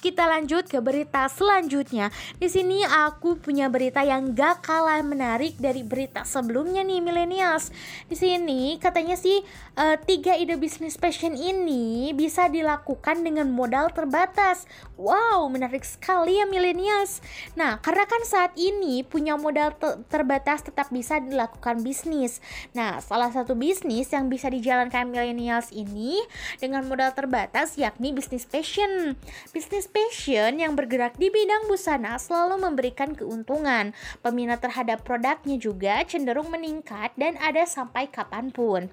[0.00, 2.08] Kita lanjut ke berita selanjutnya.
[2.40, 7.68] Di sini aku punya berita yang gak kalah menarik dari berita sebelumnya nih millennials.
[8.08, 9.44] Di sini katanya sih
[9.76, 14.64] eh, tiga ide bisnis passion ini bisa dilakukan dengan modal terbatas.
[14.96, 17.20] Wow, menarik sekali ya millennials.
[17.52, 22.40] Nah, karena kan saat ini punya modal te- terbatas tetap bisa dilakukan bisnis.
[22.72, 26.16] Nah, salah satu bisnis yang bisa dijalankan millennials ini
[26.56, 29.20] dengan modal terbatas yakni bisnis passion.
[29.50, 33.90] Bisnis passion yang bergerak di bidang busana selalu memberikan keuntungan.
[34.22, 38.86] Peminat terhadap produknya juga cenderung meningkat dan ada sampai kapan pun.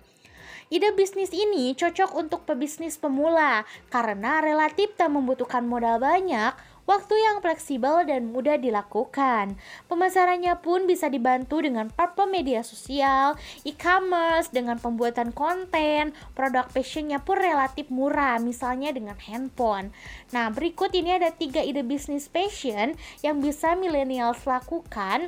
[0.73, 6.57] Ide bisnis ini cocok untuk pebisnis pemula karena relatif tak membutuhkan modal banyak,
[6.87, 9.59] waktu yang fleksibel dan mudah dilakukan.
[9.91, 13.35] Pemasarannya pun bisa dibantu dengan platform media sosial,
[13.67, 19.91] e-commerce, dengan pembuatan konten, produk passionnya pun relatif murah, misalnya dengan handphone.
[20.31, 25.27] Nah, berikut ini ada tiga ide bisnis passion yang bisa millennials lakukan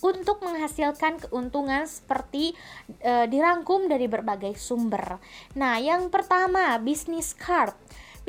[0.00, 2.56] untuk menghasilkan keuntungan seperti
[3.04, 5.20] e, dirangkum dari berbagai sumber.
[5.56, 7.76] Nah, yang pertama, bisnis card.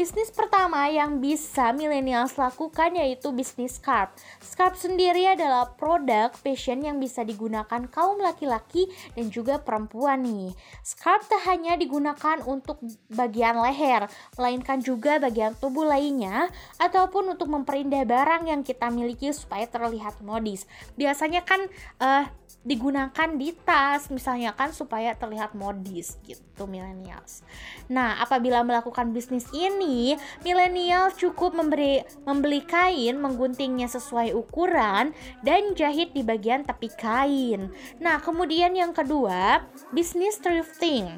[0.02, 4.10] Bisnis pertama yang bisa millennials lakukan yaitu bisnis scarf.
[4.42, 10.58] Scarf sendiri adalah produk fashion yang bisa digunakan kaum laki-laki dan juga perempuan nih.
[10.82, 12.82] Scarf tak hanya digunakan untuk
[13.14, 14.10] bagian leher,
[14.42, 16.50] melainkan juga bagian tubuh lainnya
[16.82, 20.66] ataupun untuk memperindah barang yang kita miliki supaya terlihat modis.
[20.98, 21.62] Biasanya kan
[22.02, 22.26] eh
[22.62, 27.42] digunakan di tas misalnya kan supaya terlihat modis gitu millennials.
[27.90, 30.14] Nah, apabila melakukan bisnis ini,
[30.46, 37.74] milenial cukup memberi membeli kain, mengguntingnya sesuai ukuran dan jahit di bagian tepi kain.
[37.98, 41.18] Nah, kemudian yang kedua, bisnis thrifting.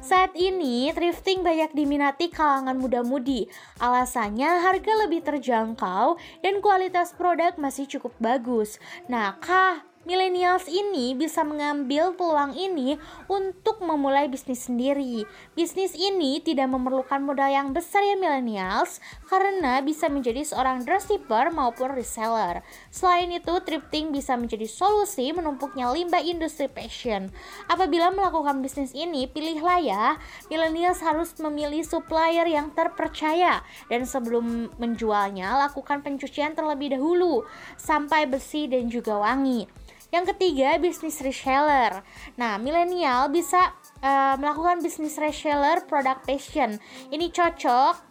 [0.00, 3.46] Saat ini, thrifting banyak diminati kalangan muda-mudi.
[3.78, 8.80] Alasannya harga lebih terjangkau dan kualitas produk masih cukup bagus.
[9.06, 12.98] Nah, kah Millennials ini bisa mengambil peluang ini
[13.30, 15.22] untuk memulai bisnis sendiri.
[15.54, 18.98] Bisnis ini tidak memerlukan modal yang besar ya millennials
[19.30, 22.66] karena bisa menjadi seorang dropshipper maupun reseller.
[22.90, 27.30] Selain itu, thrifting bisa menjadi solusi menumpuknya limbah industri fashion.
[27.70, 30.18] Apabila melakukan bisnis ini, pilihlah ya,
[30.50, 37.46] millennials harus memilih supplier yang terpercaya dan sebelum menjualnya lakukan pencucian terlebih dahulu
[37.78, 39.70] sampai bersih dan juga wangi.
[40.10, 42.02] Yang ketiga, bisnis reseller.
[42.34, 43.70] Nah, milenial bisa
[44.02, 46.82] uh, melakukan bisnis reseller produk fashion.
[47.14, 48.09] Ini cocok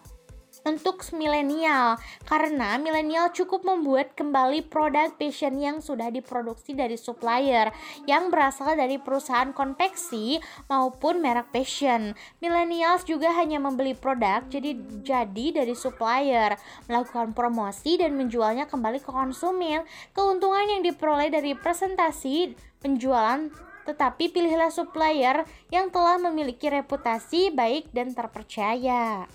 [0.68, 1.95] untuk milenial
[2.28, 7.72] karena milenial cukup membuat kembali produk fashion yang sudah diproduksi dari supplier
[8.05, 12.14] yang berasal dari perusahaan konveksi maupun merek fashion.
[12.43, 16.55] Millennials juga hanya membeli produk jadi jadi dari supplier,
[16.88, 19.84] melakukan promosi dan menjualnya kembali ke konsumen.
[20.12, 23.49] Keuntungan yang diperoleh dari presentasi penjualan
[23.89, 29.26] tetapi pilihlah supplier yang telah memiliki reputasi baik dan terpercaya.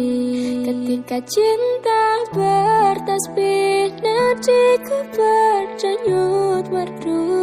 [0.68, 2.04] Ketika cinta
[2.36, 7.42] bertasbih nadiku berdenyut merdu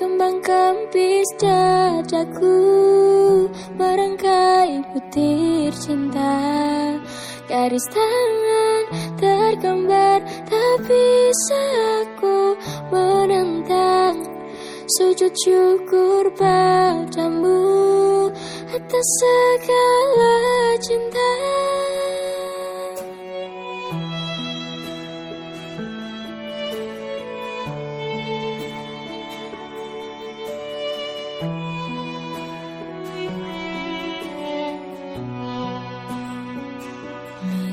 [0.00, 2.56] Kembang kempis dadaku
[3.76, 6.40] Merangkai butir cinta.
[7.44, 8.82] Garis tangan
[9.20, 11.64] tergambar Tak bisa
[12.00, 12.56] aku
[12.88, 14.24] menentang
[14.96, 17.60] Sujud syukur padamu
[18.72, 20.36] Atas segala
[20.80, 21.32] cinta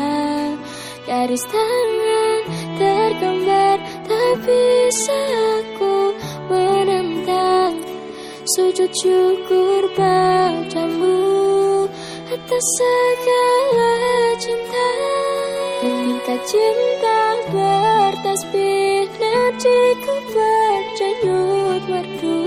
[1.07, 2.41] Garis tangan
[2.83, 3.79] tergambar
[4.11, 5.21] Tak bisa
[5.63, 6.19] aku
[6.51, 7.79] menentang
[8.59, 11.87] Sujud syukur padamu
[12.27, 14.26] Atas segala
[16.45, 22.45] cinta bertasbih Nadiku berdenyut merdu.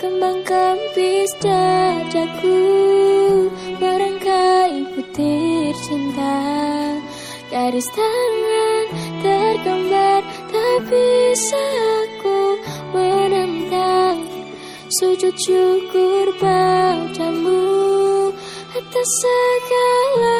[0.00, 2.60] Kembang kempis dadaku
[3.76, 6.40] Merangkai butir cinta.
[7.50, 8.84] Garis tangan
[9.20, 11.64] tergambar Tak bisa
[12.06, 12.56] aku
[12.94, 14.22] menentang
[15.00, 17.60] Sujud syukur padamu.
[18.70, 20.39] Atas segala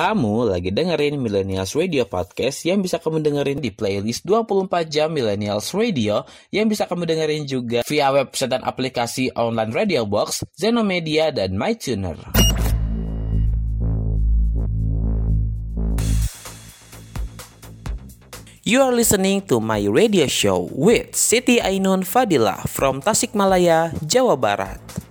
[0.00, 5.76] Kamu lagi dengerin Millennials Radio Podcast yang bisa kamu dengerin di playlist 24 jam Millennials
[5.76, 11.52] Radio yang bisa kamu dengerin juga via website dan aplikasi online Radio Box, Zenomedia, dan
[11.52, 12.16] MyTuner.
[18.64, 25.09] You are listening to my radio show with Siti Ainun Fadila from Tasikmalaya, Jawa Barat.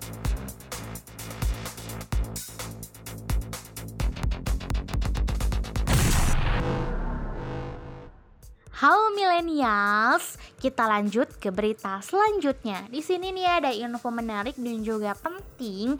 [8.79, 12.87] Halo millennials, kita lanjut ke berita selanjutnya.
[12.87, 15.99] Di sini nih ada info menarik dan juga penting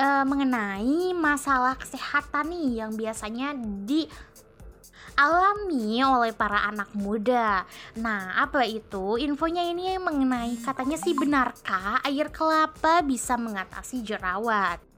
[0.00, 3.52] eh, mengenai masalah kesehatan nih yang biasanya
[3.84, 4.08] di
[5.20, 7.68] alami oleh para anak muda.
[8.00, 9.20] Nah, apa itu?
[9.20, 14.93] Infonya ini mengenai katanya sih benarkah air kelapa bisa mengatasi jerawat?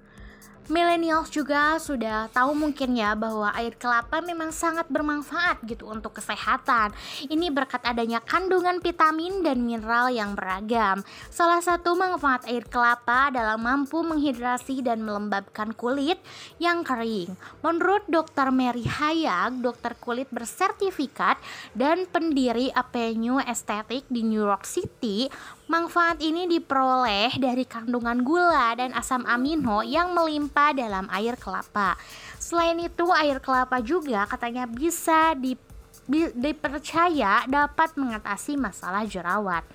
[0.66, 6.90] Millennials juga sudah tahu mungkin ya bahwa air kelapa memang sangat bermanfaat gitu untuk kesehatan.
[7.30, 11.06] Ini berkat adanya kandungan vitamin dan mineral yang beragam.
[11.30, 16.18] Salah satu manfaat air kelapa adalah mampu menghidrasi dan melembabkan kulit
[16.58, 17.38] yang kering.
[17.62, 18.50] Menurut Dr.
[18.50, 21.38] Mary Hayag, dokter kulit bersertifikat
[21.78, 25.30] dan pendiri Avenue Estetik di New York City,
[25.66, 31.98] Manfaat ini diperoleh dari kandungan gula dan asam amino yang melimpah dalam air kelapa.
[32.38, 35.58] Selain itu, air kelapa juga katanya bisa di,
[36.06, 39.66] di- dipercaya dapat mengatasi masalah jerawat.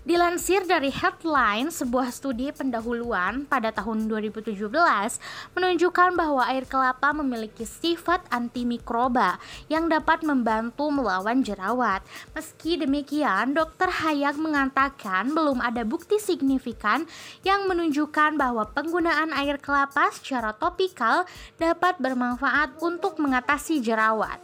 [0.00, 4.56] Dilansir dari headline sebuah studi pendahuluan pada tahun 2017
[5.52, 9.36] menunjukkan bahwa air kelapa memiliki sifat antimikroba
[9.68, 12.00] yang dapat membantu melawan jerawat.
[12.32, 13.92] Meski demikian, Dr.
[13.92, 17.04] Hayag mengatakan belum ada bukti signifikan
[17.44, 21.28] yang menunjukkan bahwa penggunaan air kelapa secara topikal
[21.60, 24.40] dapat bermanfaat untuk mengatasi jerawat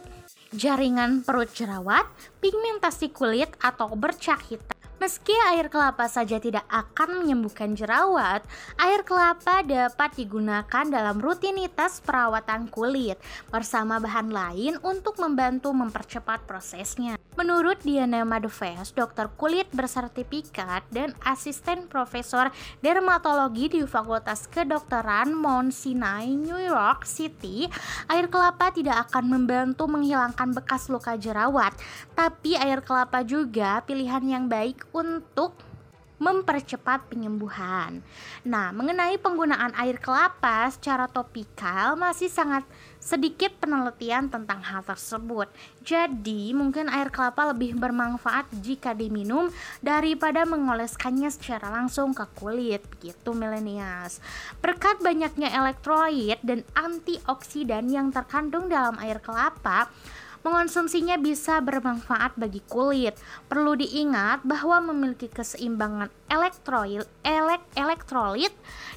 [0.55, 2.07] jaringan perut jerawat,
[2.39, 4.76] pigmentasi kulit atau bercak hitam.
[4.97, 8.41] Meski air kelapa saja tidak akan menyembuhkan jerawat,
[8.81, 13.21] air kelapa dapat digunakan dalam rutinitas perawatan kulit
[13.53, 17.21] bersama bahan lain untuk membantu mempercepat prosesnya.
[17.37, 22.49] Menurut Diana Madeves, dokter kulit bersertifikat dan asisten profesor
[22.81, 27.69] dermatologi di Fakultas Kedokteran Mount Sinai, New York City,
[28.09, 31.77] air kelapa tidak akan membantu menghilangkan bekas luka jerawat,
[32.17, 35.55] tapi air kelapa juga pilihan yang baik untuk
[36.17, 38.01] mempercepat penyembuhan.
[38.41, 42.65] Nah, mengenai penggunaan air kelapa secara topikal masih sangat
[42.97, 45.47] sedikit penelitian tentang hal tersebut.
[45.85, 53.31] Jadi, mungkin air kelapa lebih bermanfaat jika diminum daripada mengoleskannya secara langsung ke kulit, begitu
[53.37, 54.17] milenials.
[54.59, 59.87] Berkat banyaknya elektrolit dan antioksidan yang terkandung dalam air kelapa,
[60.45, 63.17] Mengonsumsinya bisa bermanfaat bagi kulit.
[63.47, 68.51] Perlu diingat bahwa memiliki keseimbangan elektrolit, elek, elektrolit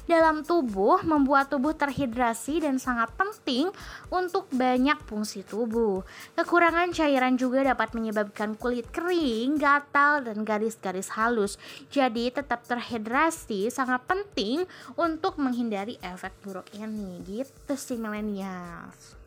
[0.05, 3.71] dalam tubuh membuat tubuh terhidrasi dan sangat penting
[4.11, 6.03] untuk banyak fungsi tubuh.
[6.35, 11.55] Kekurangan cairan juga dapat menyebabkan kulit kering, gatal, dan garis-garis halus.
[11.87, 14.67] Jadi tetap terhidrasi sangat penting
[14.99, 17.23] untuk menghindari efek buruk ini.
[17.23, 19.20] Gitu sih millennials.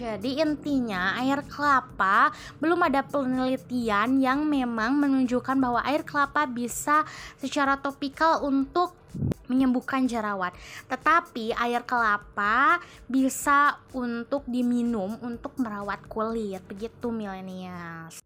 [0.00, 7.04] Jadi intinya air kelapa belum ada penelitian yang memang menunjukkan bahwa air kelapa bisa
[7.36, 8.96] secara topikal untuk
[9.44, 10.56] menyembuhkan jerawat.
[10.88, 16.64] Tetapi air kelapa bisa untuk diminum untuk merawat kulit.
[16.64, 18.24] Begitu milenials.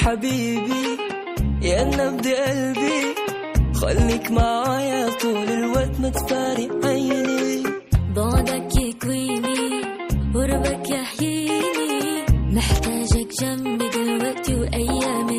[0.00, 0.98] حبيبي
[1.62, 3.00] يا نبض قلبي.
[3.74, 7.62] خليك معايا طول الوقت ما تفارق عيني.
[8.16, 9.82] بعدك يكويني
[10.34, 12.24] قربك يحييني.
[12.52, 15.29] محتاجك جنبي دلوقتي وايام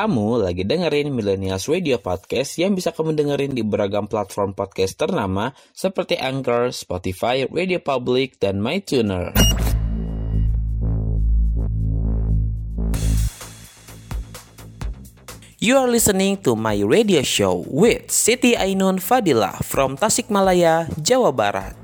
[0.00, 5.52] Kamu lagi dengerin Millennials Radio Podcast yang bisa kamu dengerin di beragam platform podcast ternama
[5.76, 9.36] seperti Anchor, Spotify, Radio Public, dan MyTuner.
[15.60, 21.76] You are listening to my radio show with Siti Ainun Fadila from Tasikmalaya, Jawa Barat.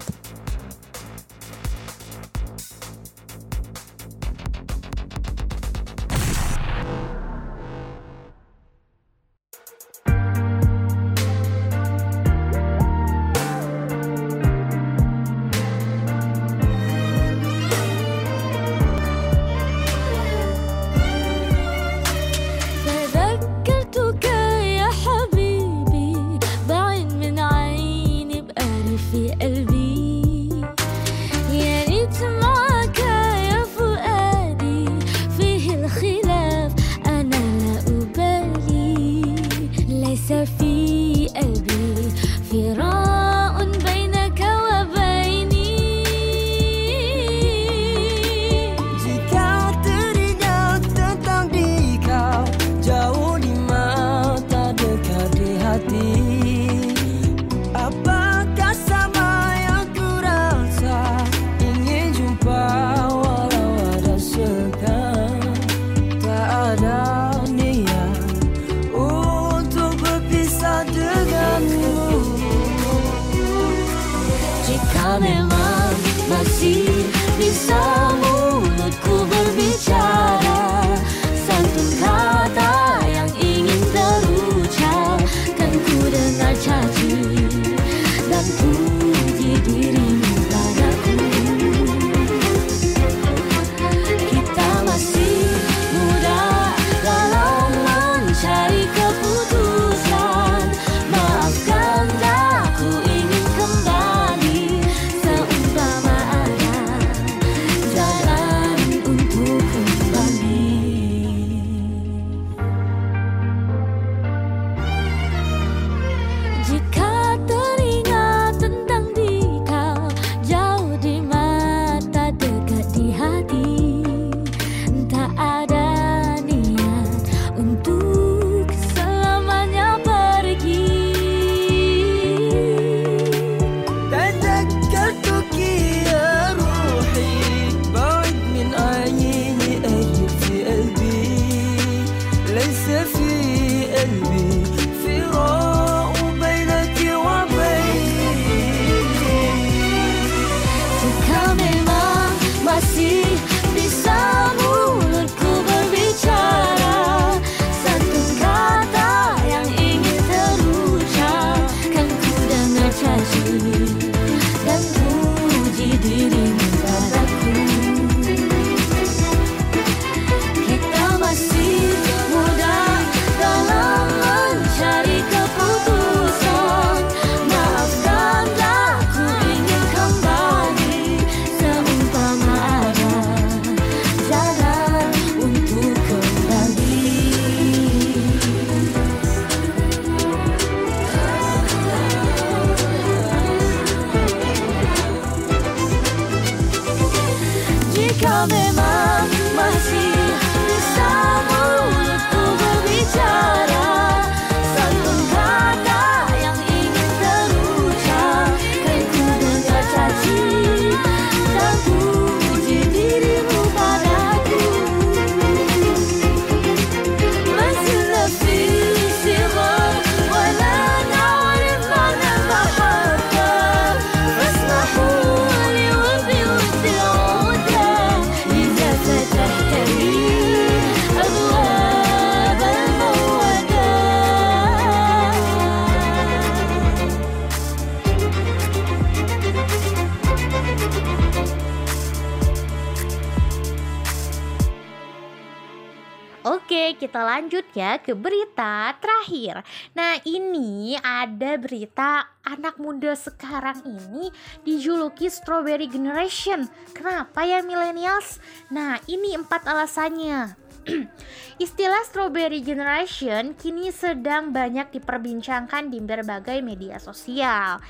[247.77, 249.61] ya ke berita terakhir.
[249.93, 254.33] Nah, ini ada berita anak muda sekarang ini
[254.65, 256.65] dijuluki Strawberry Generation.
[256.97, 258.41] Kenapa ya millennials?
[258.73, 260.66] Nah, ini empat alasannya.
[261.65, 267.83] Istilah strawberry generation kini sedang banyak diperbincangkan di berbagai media sosial.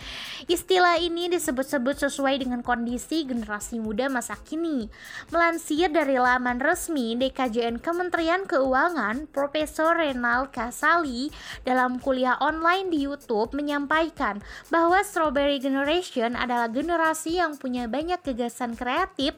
[0.48, 4.88] Istilah ini disebut-sebut sesuai dengan kondisi generasi muda masa kini.
[5.28, 11.28] Melansir dari laman resmi DKJN Kementerian Keuangan, Profesor Renal Kasali
[11.66, 14.40] dalam kuliah online di YouTube menyampaikan
[14.72, 19.36] bahwa strawberry generation adalah generasi yang punya banyak gagasan kreatif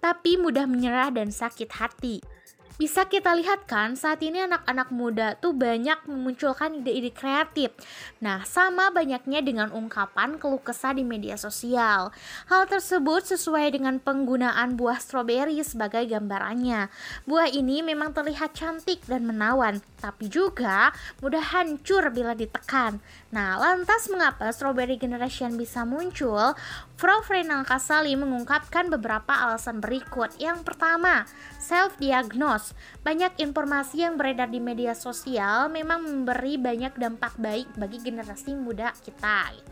[0.00, 2.39] tapi mudah menyerah dan sakit hati.
[2.80, 7.76] Bisa kita lihat kan saat ini anak-anak muda tuh banyak memunculkan ide-ide kreatif.
[8.24, 12.08] Nah, sama banyaknya dengan ungkapan keluh kesah di media sosial.
[12.48, 16.88] Hal tersebut sesuai dengan penggunaan buah stroberi sebagai gambarannya.
[17.28, 20.88] Buah ini memang terlihat cantik dan menawan, tapi juga
[21.20, 22.96] mudah hancur bila ditekan.
[23.28, 26.56] Nah, lantas mengapa strawberry generation bisa muncul?
[26.96, 27.28] Prof.
[27.32, 30.36] Renal Kasali mengungkapkan beberapa alasan berikut.
[30.36, 31.24] Yang pertama,
[31.56, 32.69] self-diagnose.
[33.00, 38.92] Banyak informasi yang beredar di media sosial memang memberi banyak dampak baik bagi generasi muda
[39.00, 39.70] kita.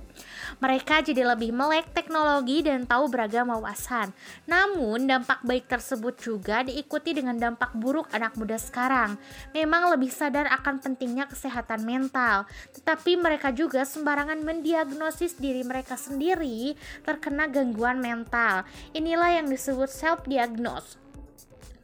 [0.59, 4.11] Mereka jadi lebih melek teknologi dan tahu beragam wawasan.
[4.49, 9.15] Namun, dampak baik tersebut juga diikuti dengan dampak buruk anak muda sekarang.
[9.55, 16.75] Memang lebih sadar akan pentingnya kesehatan mental, tetapi mereka juga sembarangan mendiagnosis diri mereka sendiri
[17.07, 18.67] terkena gangguan mental.
[18.97, 21.08] Inilah yang disebut self-diagnose.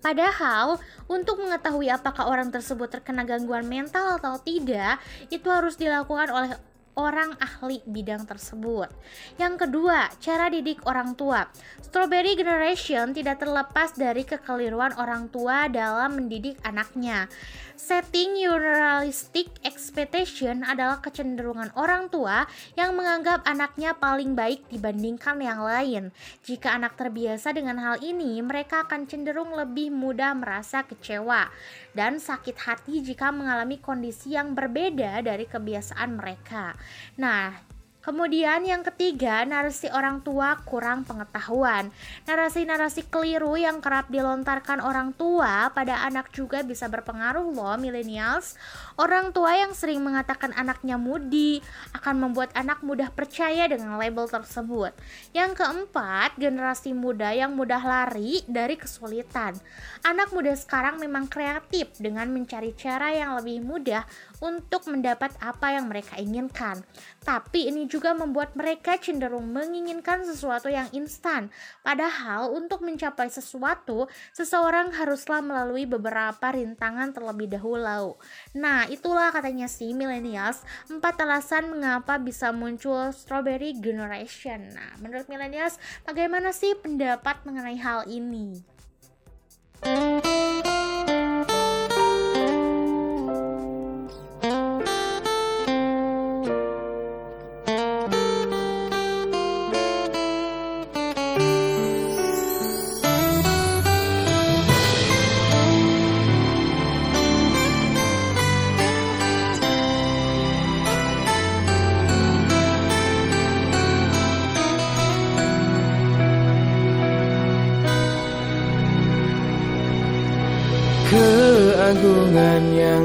[0.05, 0.76] Padahal,
[1.09, 5.01] untuk mengetahui apakah orang tersebut terkena gangguan mental atau tidak,
[5.32, 6.52] itu harus dilakukan oleh
[6.94, 8.93] orang ahli bidang tersebut.
[9.40, 11.48] Yang kedua, cara didik orang tua.
[11.82, 17.26] Strawberry Generation tidak terlepas dari kekeliruan orang tua dalam mendidik anaknya.
[17.74, 22.46] Setting unrealistic expectation adalah kecenderungan orang tua
[22.78, 26.14] yang menganggap anaknya paling baik dibandingkan yang lain.
[26.46, 31.51] Jika anak terbiasa dengan hal ini, mereka akan cenderung lebih mudah merasa kecewa
[31.98, 36.78] dan sakit hati jika mengalami kondisi yang berbeda dari kebiasaan mereka.
[37.18, 37.73] Nah,
[38.05, 41.89] Kemudian yang ketiga, narasi orang tua kurang pengetahuan.
[42.28, 48.60] Narasi-narasi keliru yang kerap dilontarkan orang tua pada anak juga bisa berpengaruh loh millennials.
[48.95, 51.59] Orang tua yang sering mengatakan anaknya mudi
[51.99, 54.95] akan membuat anak mudah percaya dengan label tersebut.
[55.35, 59.59] Yang keempat, generasi muda yang mudah lari dari kesulitan.
[60.07, 64.07] Anak muda sekarang memang kreatif dengan mencari cara yang lebih mudah
[64.39, 66.87] untuk mendapat apa yang mereka inginkan.
[67.27, 71.51] Tapi ini juga membuat mereka cenderung menginginkan sesuatu yang instan.
[71.83, 78.21] Padahal untuk mencapai sesuatu, seseorang haruslah melalui beberapa rintangan terlebih dahulu.
[78.55, 84.70] Nah, itulah katanya si millennials, empat alasan mengapa bisa muncul strawberry generation.
[84.73, 88.62] Nah, menurut millennials, bagaimana sih pendapat mengenai hal ini?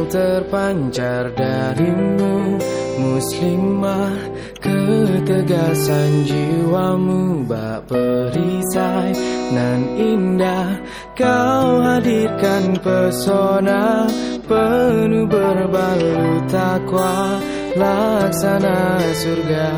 [0.10, 2.57] Terpancar darimu
[2.99, 4.18] Muslimah
[4.60, 9.15] Ketegasan jiwamu Bak perisai
[9.56, 10.81] nan indah
[11.15, 14.10] Kau hadirkan pesona
[14.44, 17.40] Penuh berbalut takwa
[17.77, 19.69] Laksana surga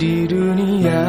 [0.00, 1.04] di dunia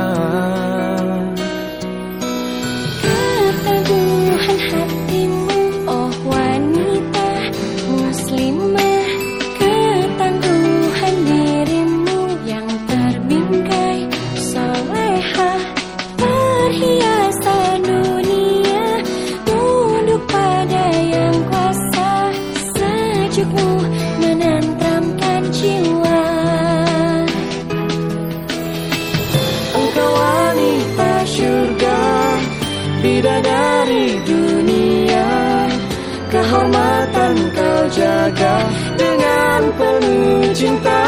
[40.56, 41.04] cinta.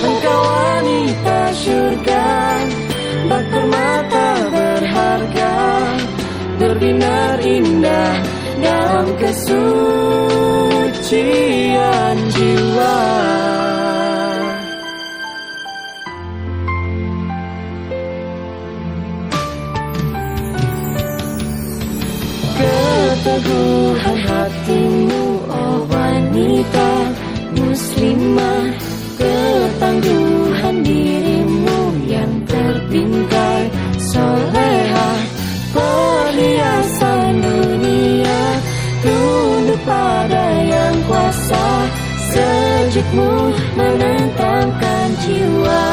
[0.00, 2.24] Engkau wanita syurga
[3.28, 5.52] Bak permata berharga
[6.56, 8.16] Berbinar indah
[8.58, 9.68] Dalam kesucian
[12.34, 12.98] jiwa.
[22.58, 27.07] Keteguhan hatimu oh wanita
[28.28, 28.68] muslimah
[29.18, 33.64] Ketangguhan dirimu yang terbingkai
[33.98, 35.10] Soleha
[35.74, 38.42] perhiasan dunia.
[39.02, 41.66] Tunduk pada yang kuasa
[42.30, 43.32] Sejukmu
[43.74, 45.86] menentramkan jiwa.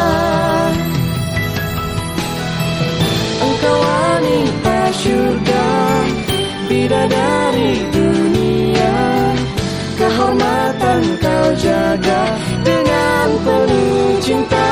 [3.42, 5.68] Engkau wanita syurga
[6.70, 7.45] Bidadari
[11.20, 12.24] kau jaga
[12.64, 14.72] dengan penuh cinta.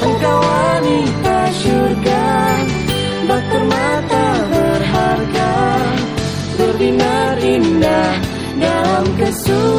[0.00, 2.24] Engkau wanita surga
[3.30, 5.52] Bak permata berharga.
[6.58, 8.18] Berbinar indah
[8.58, 9.70] dalam kesucian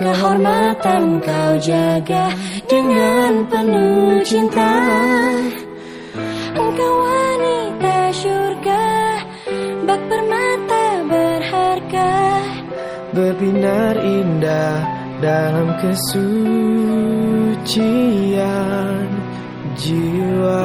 [0.00, 2.32] Kehormatan kau jaga
[2.64, 4.80] Dengan penuh cinta.
[6.56, 8.84] Engkau wanita surga
[9.84, 12.40] Bak permata berharga
[13.12, 14.80] Berbinar indah
[15.20, 16.40] dalam kesucian
[19.76, 20.64] jiwa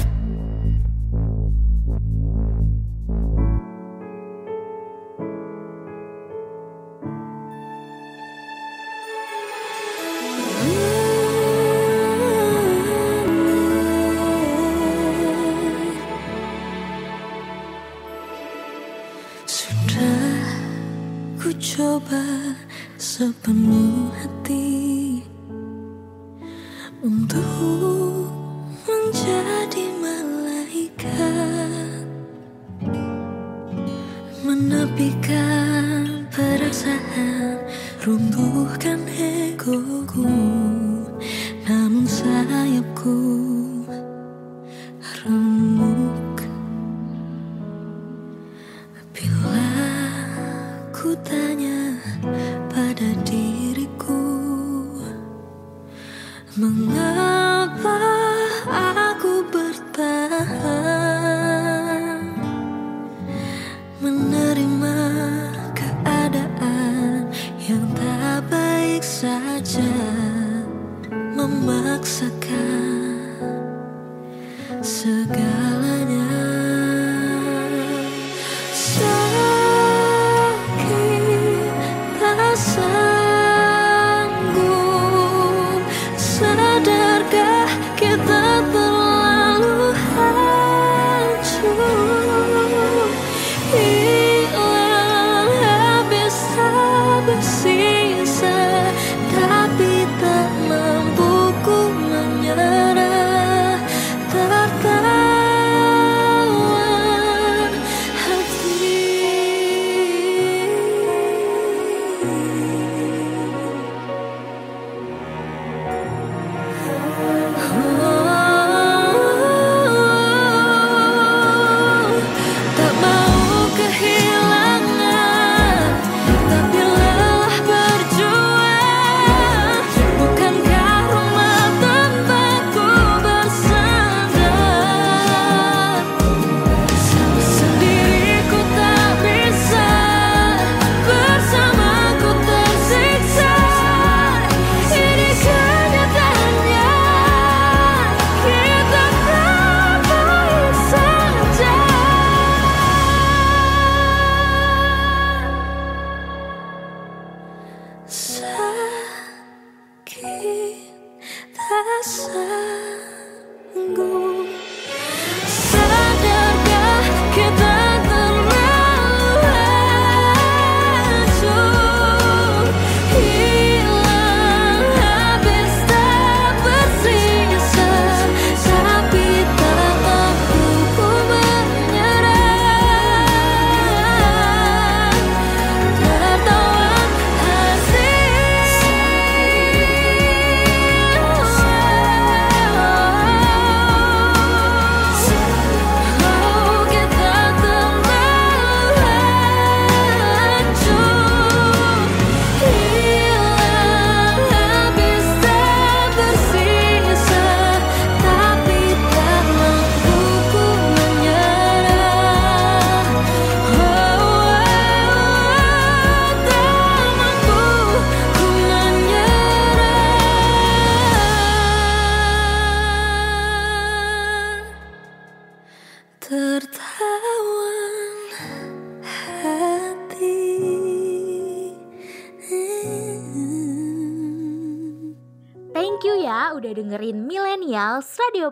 [23.21, 23.60] sepenuh hati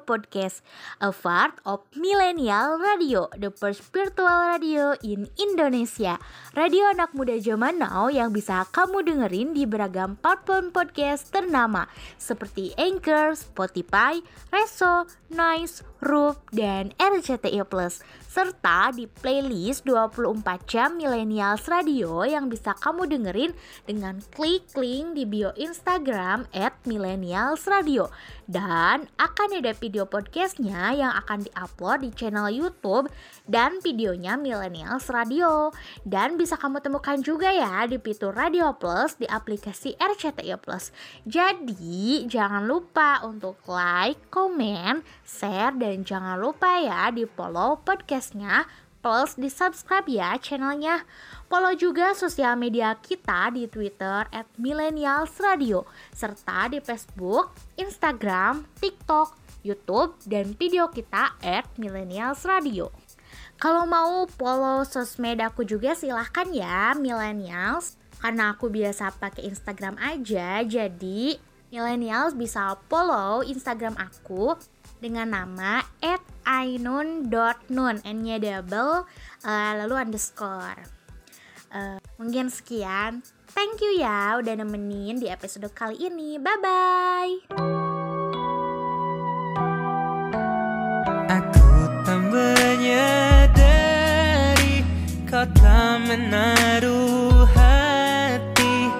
[0.09, 0.65] Podcast,
[0.97, 6.17] a part of Millennial Radio, the first virtual radio in Indonesia.
[6.57, 11.85] Radio anak muda zaman now yang bisa kamu dengerin di beragam platform podcast ternama
[12.17, 14.17] seperti Anchor, Spotify,
[14.49, 22.77] Reso, Noise, Roof, dan RCTI Plus serta di playlist 24 jam Millennials Radio yang bisa
[22.77, 23.51] kamu dengerin
[23.89, 28.13] dengan klik link di bio Instagram at Millennials Radio
[28.49, 33.05] dan akan ada video podcastnya yang akan diupload di channel YouTube
[33.45, 35.69] dan videonya Millennials Radio.
[36.01, 40.89] Dan bisa kamu temukan juga ya di fitur Radio Plus di aplikasi RCTI Plus.
[41.29, 48.65] Jadi jangan lupa untuk like, komen, share dan jangan lupa ya di follow podcastnya
[48.99, 51.07] plus di subscribe ya channelnya
[51.49, 59.35] follow juga sosial media kita di Twitter at Millennials Radio serta di Facebook, Instagram, TikTok,
[59.65, 62.93] YouTube, dan video kita at Millennials Radio
[63.59, 70.63] kalau mau follow sosmed aku juga silahkan ya Millennials karena aku biasa pakai Instagram aja
[70.63, 71.35] jadi
[71.69, 74.55] Millennials bisa follow Instagram aku
[75.03, 75.85] dengan nama
[76.47, 79.05] @ainun.nun n-nya double
[79.45, 80.98] uh, lalu underscore.
[81.69, 83.21] Uh, mungkin sekian.
[83.53, 86.41] Thank you ya udah nemenin di episode kali ini.
[86.41, 87.33] Bye bye.
[92.79, 94.85] Menyadari
[95.25, 98.93] kau telah menaruh hati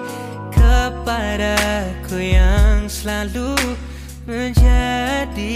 [0.50, 3.54] kepadaku yang selalu
[4.26, 5.54] menjadi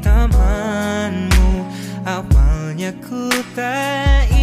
[0.00, 1.68] temanmu
[2.04, 4.33] Awalnya ku tak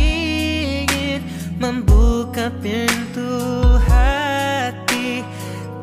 [2.42, 3.38] membuka pintu
[3.86, 5.22] hati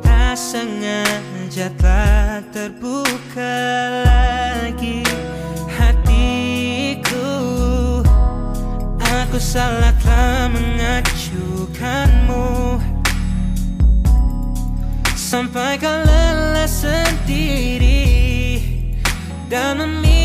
[0.03, 3.55] Tak sengaja tak terbuka
[4.03, 5.07] lagi
[5.71, 7.31] hatiku.
[8.99, 12.47] Aku salah telah mengacukanmu.
[15.15, 18.01] Sampai kau lelah sendiri
[19.53, 20.18] Dan memilih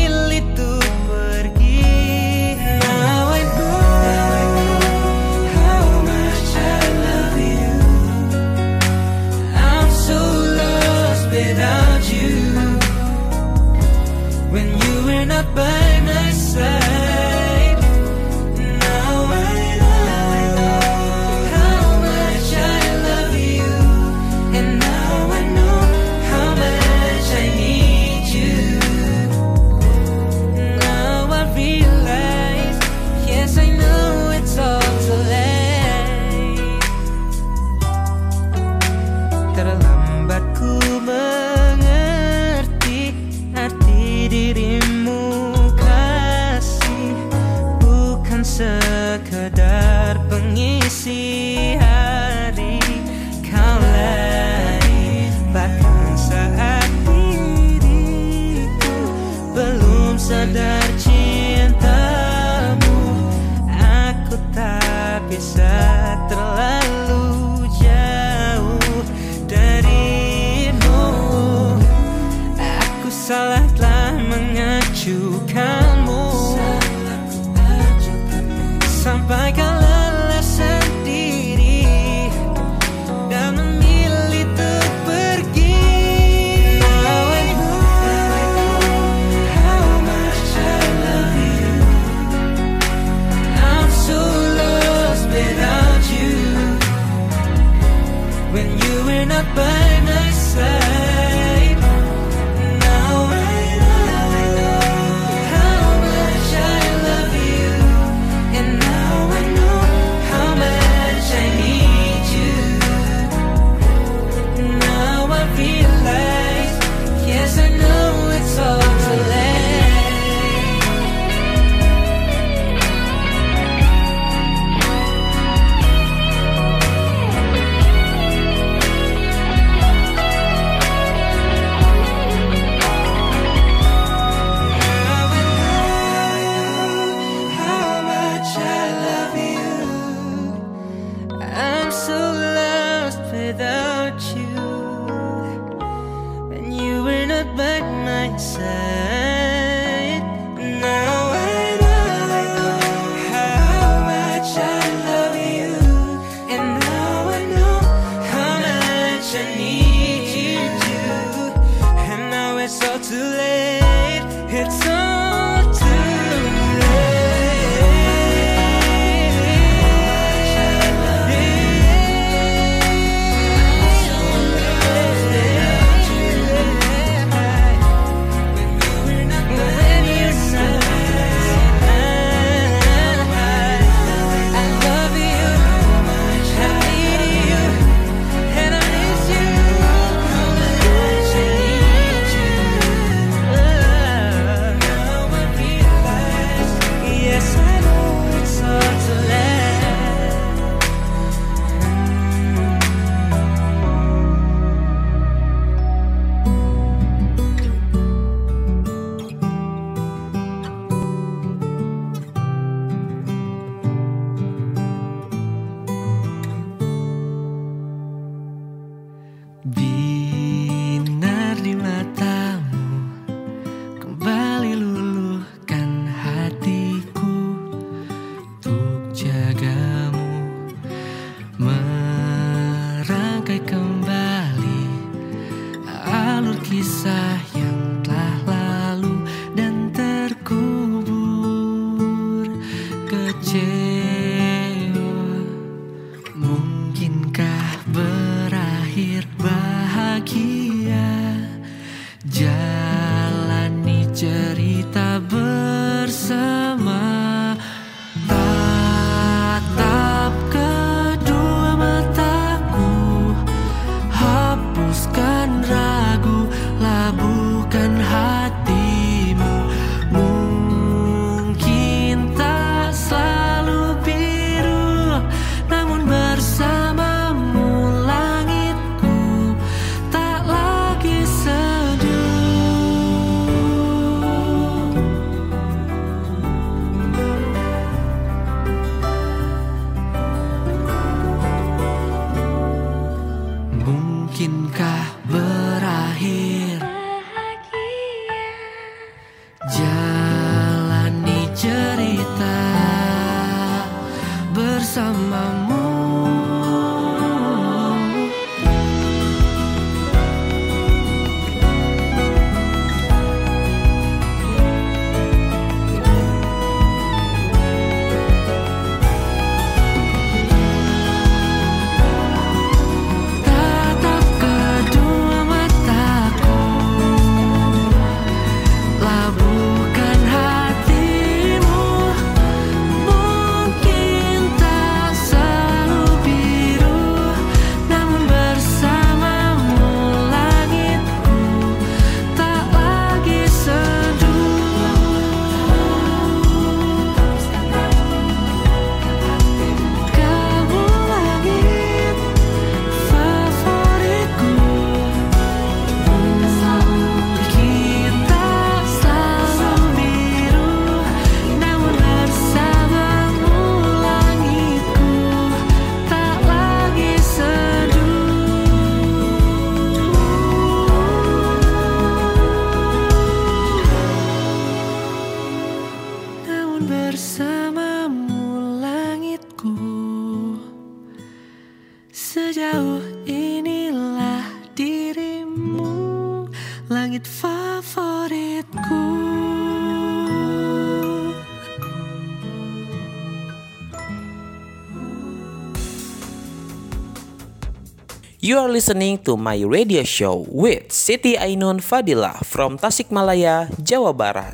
[398.44, 404.52] You are listening to my radio show with Siti Ainun Fadila from Tasikmalaya, Jawa Barat.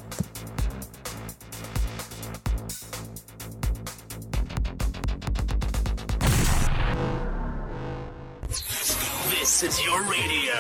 [9.35, 10.55] This is your radio,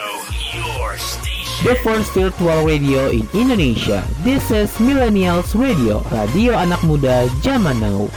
[0.59, 1.63] your station.
[1.63, 4.03] The first virtual radio in Indonesia.
[4.27, 8.11] This is Millennials Radio, radio anak muda zaman now.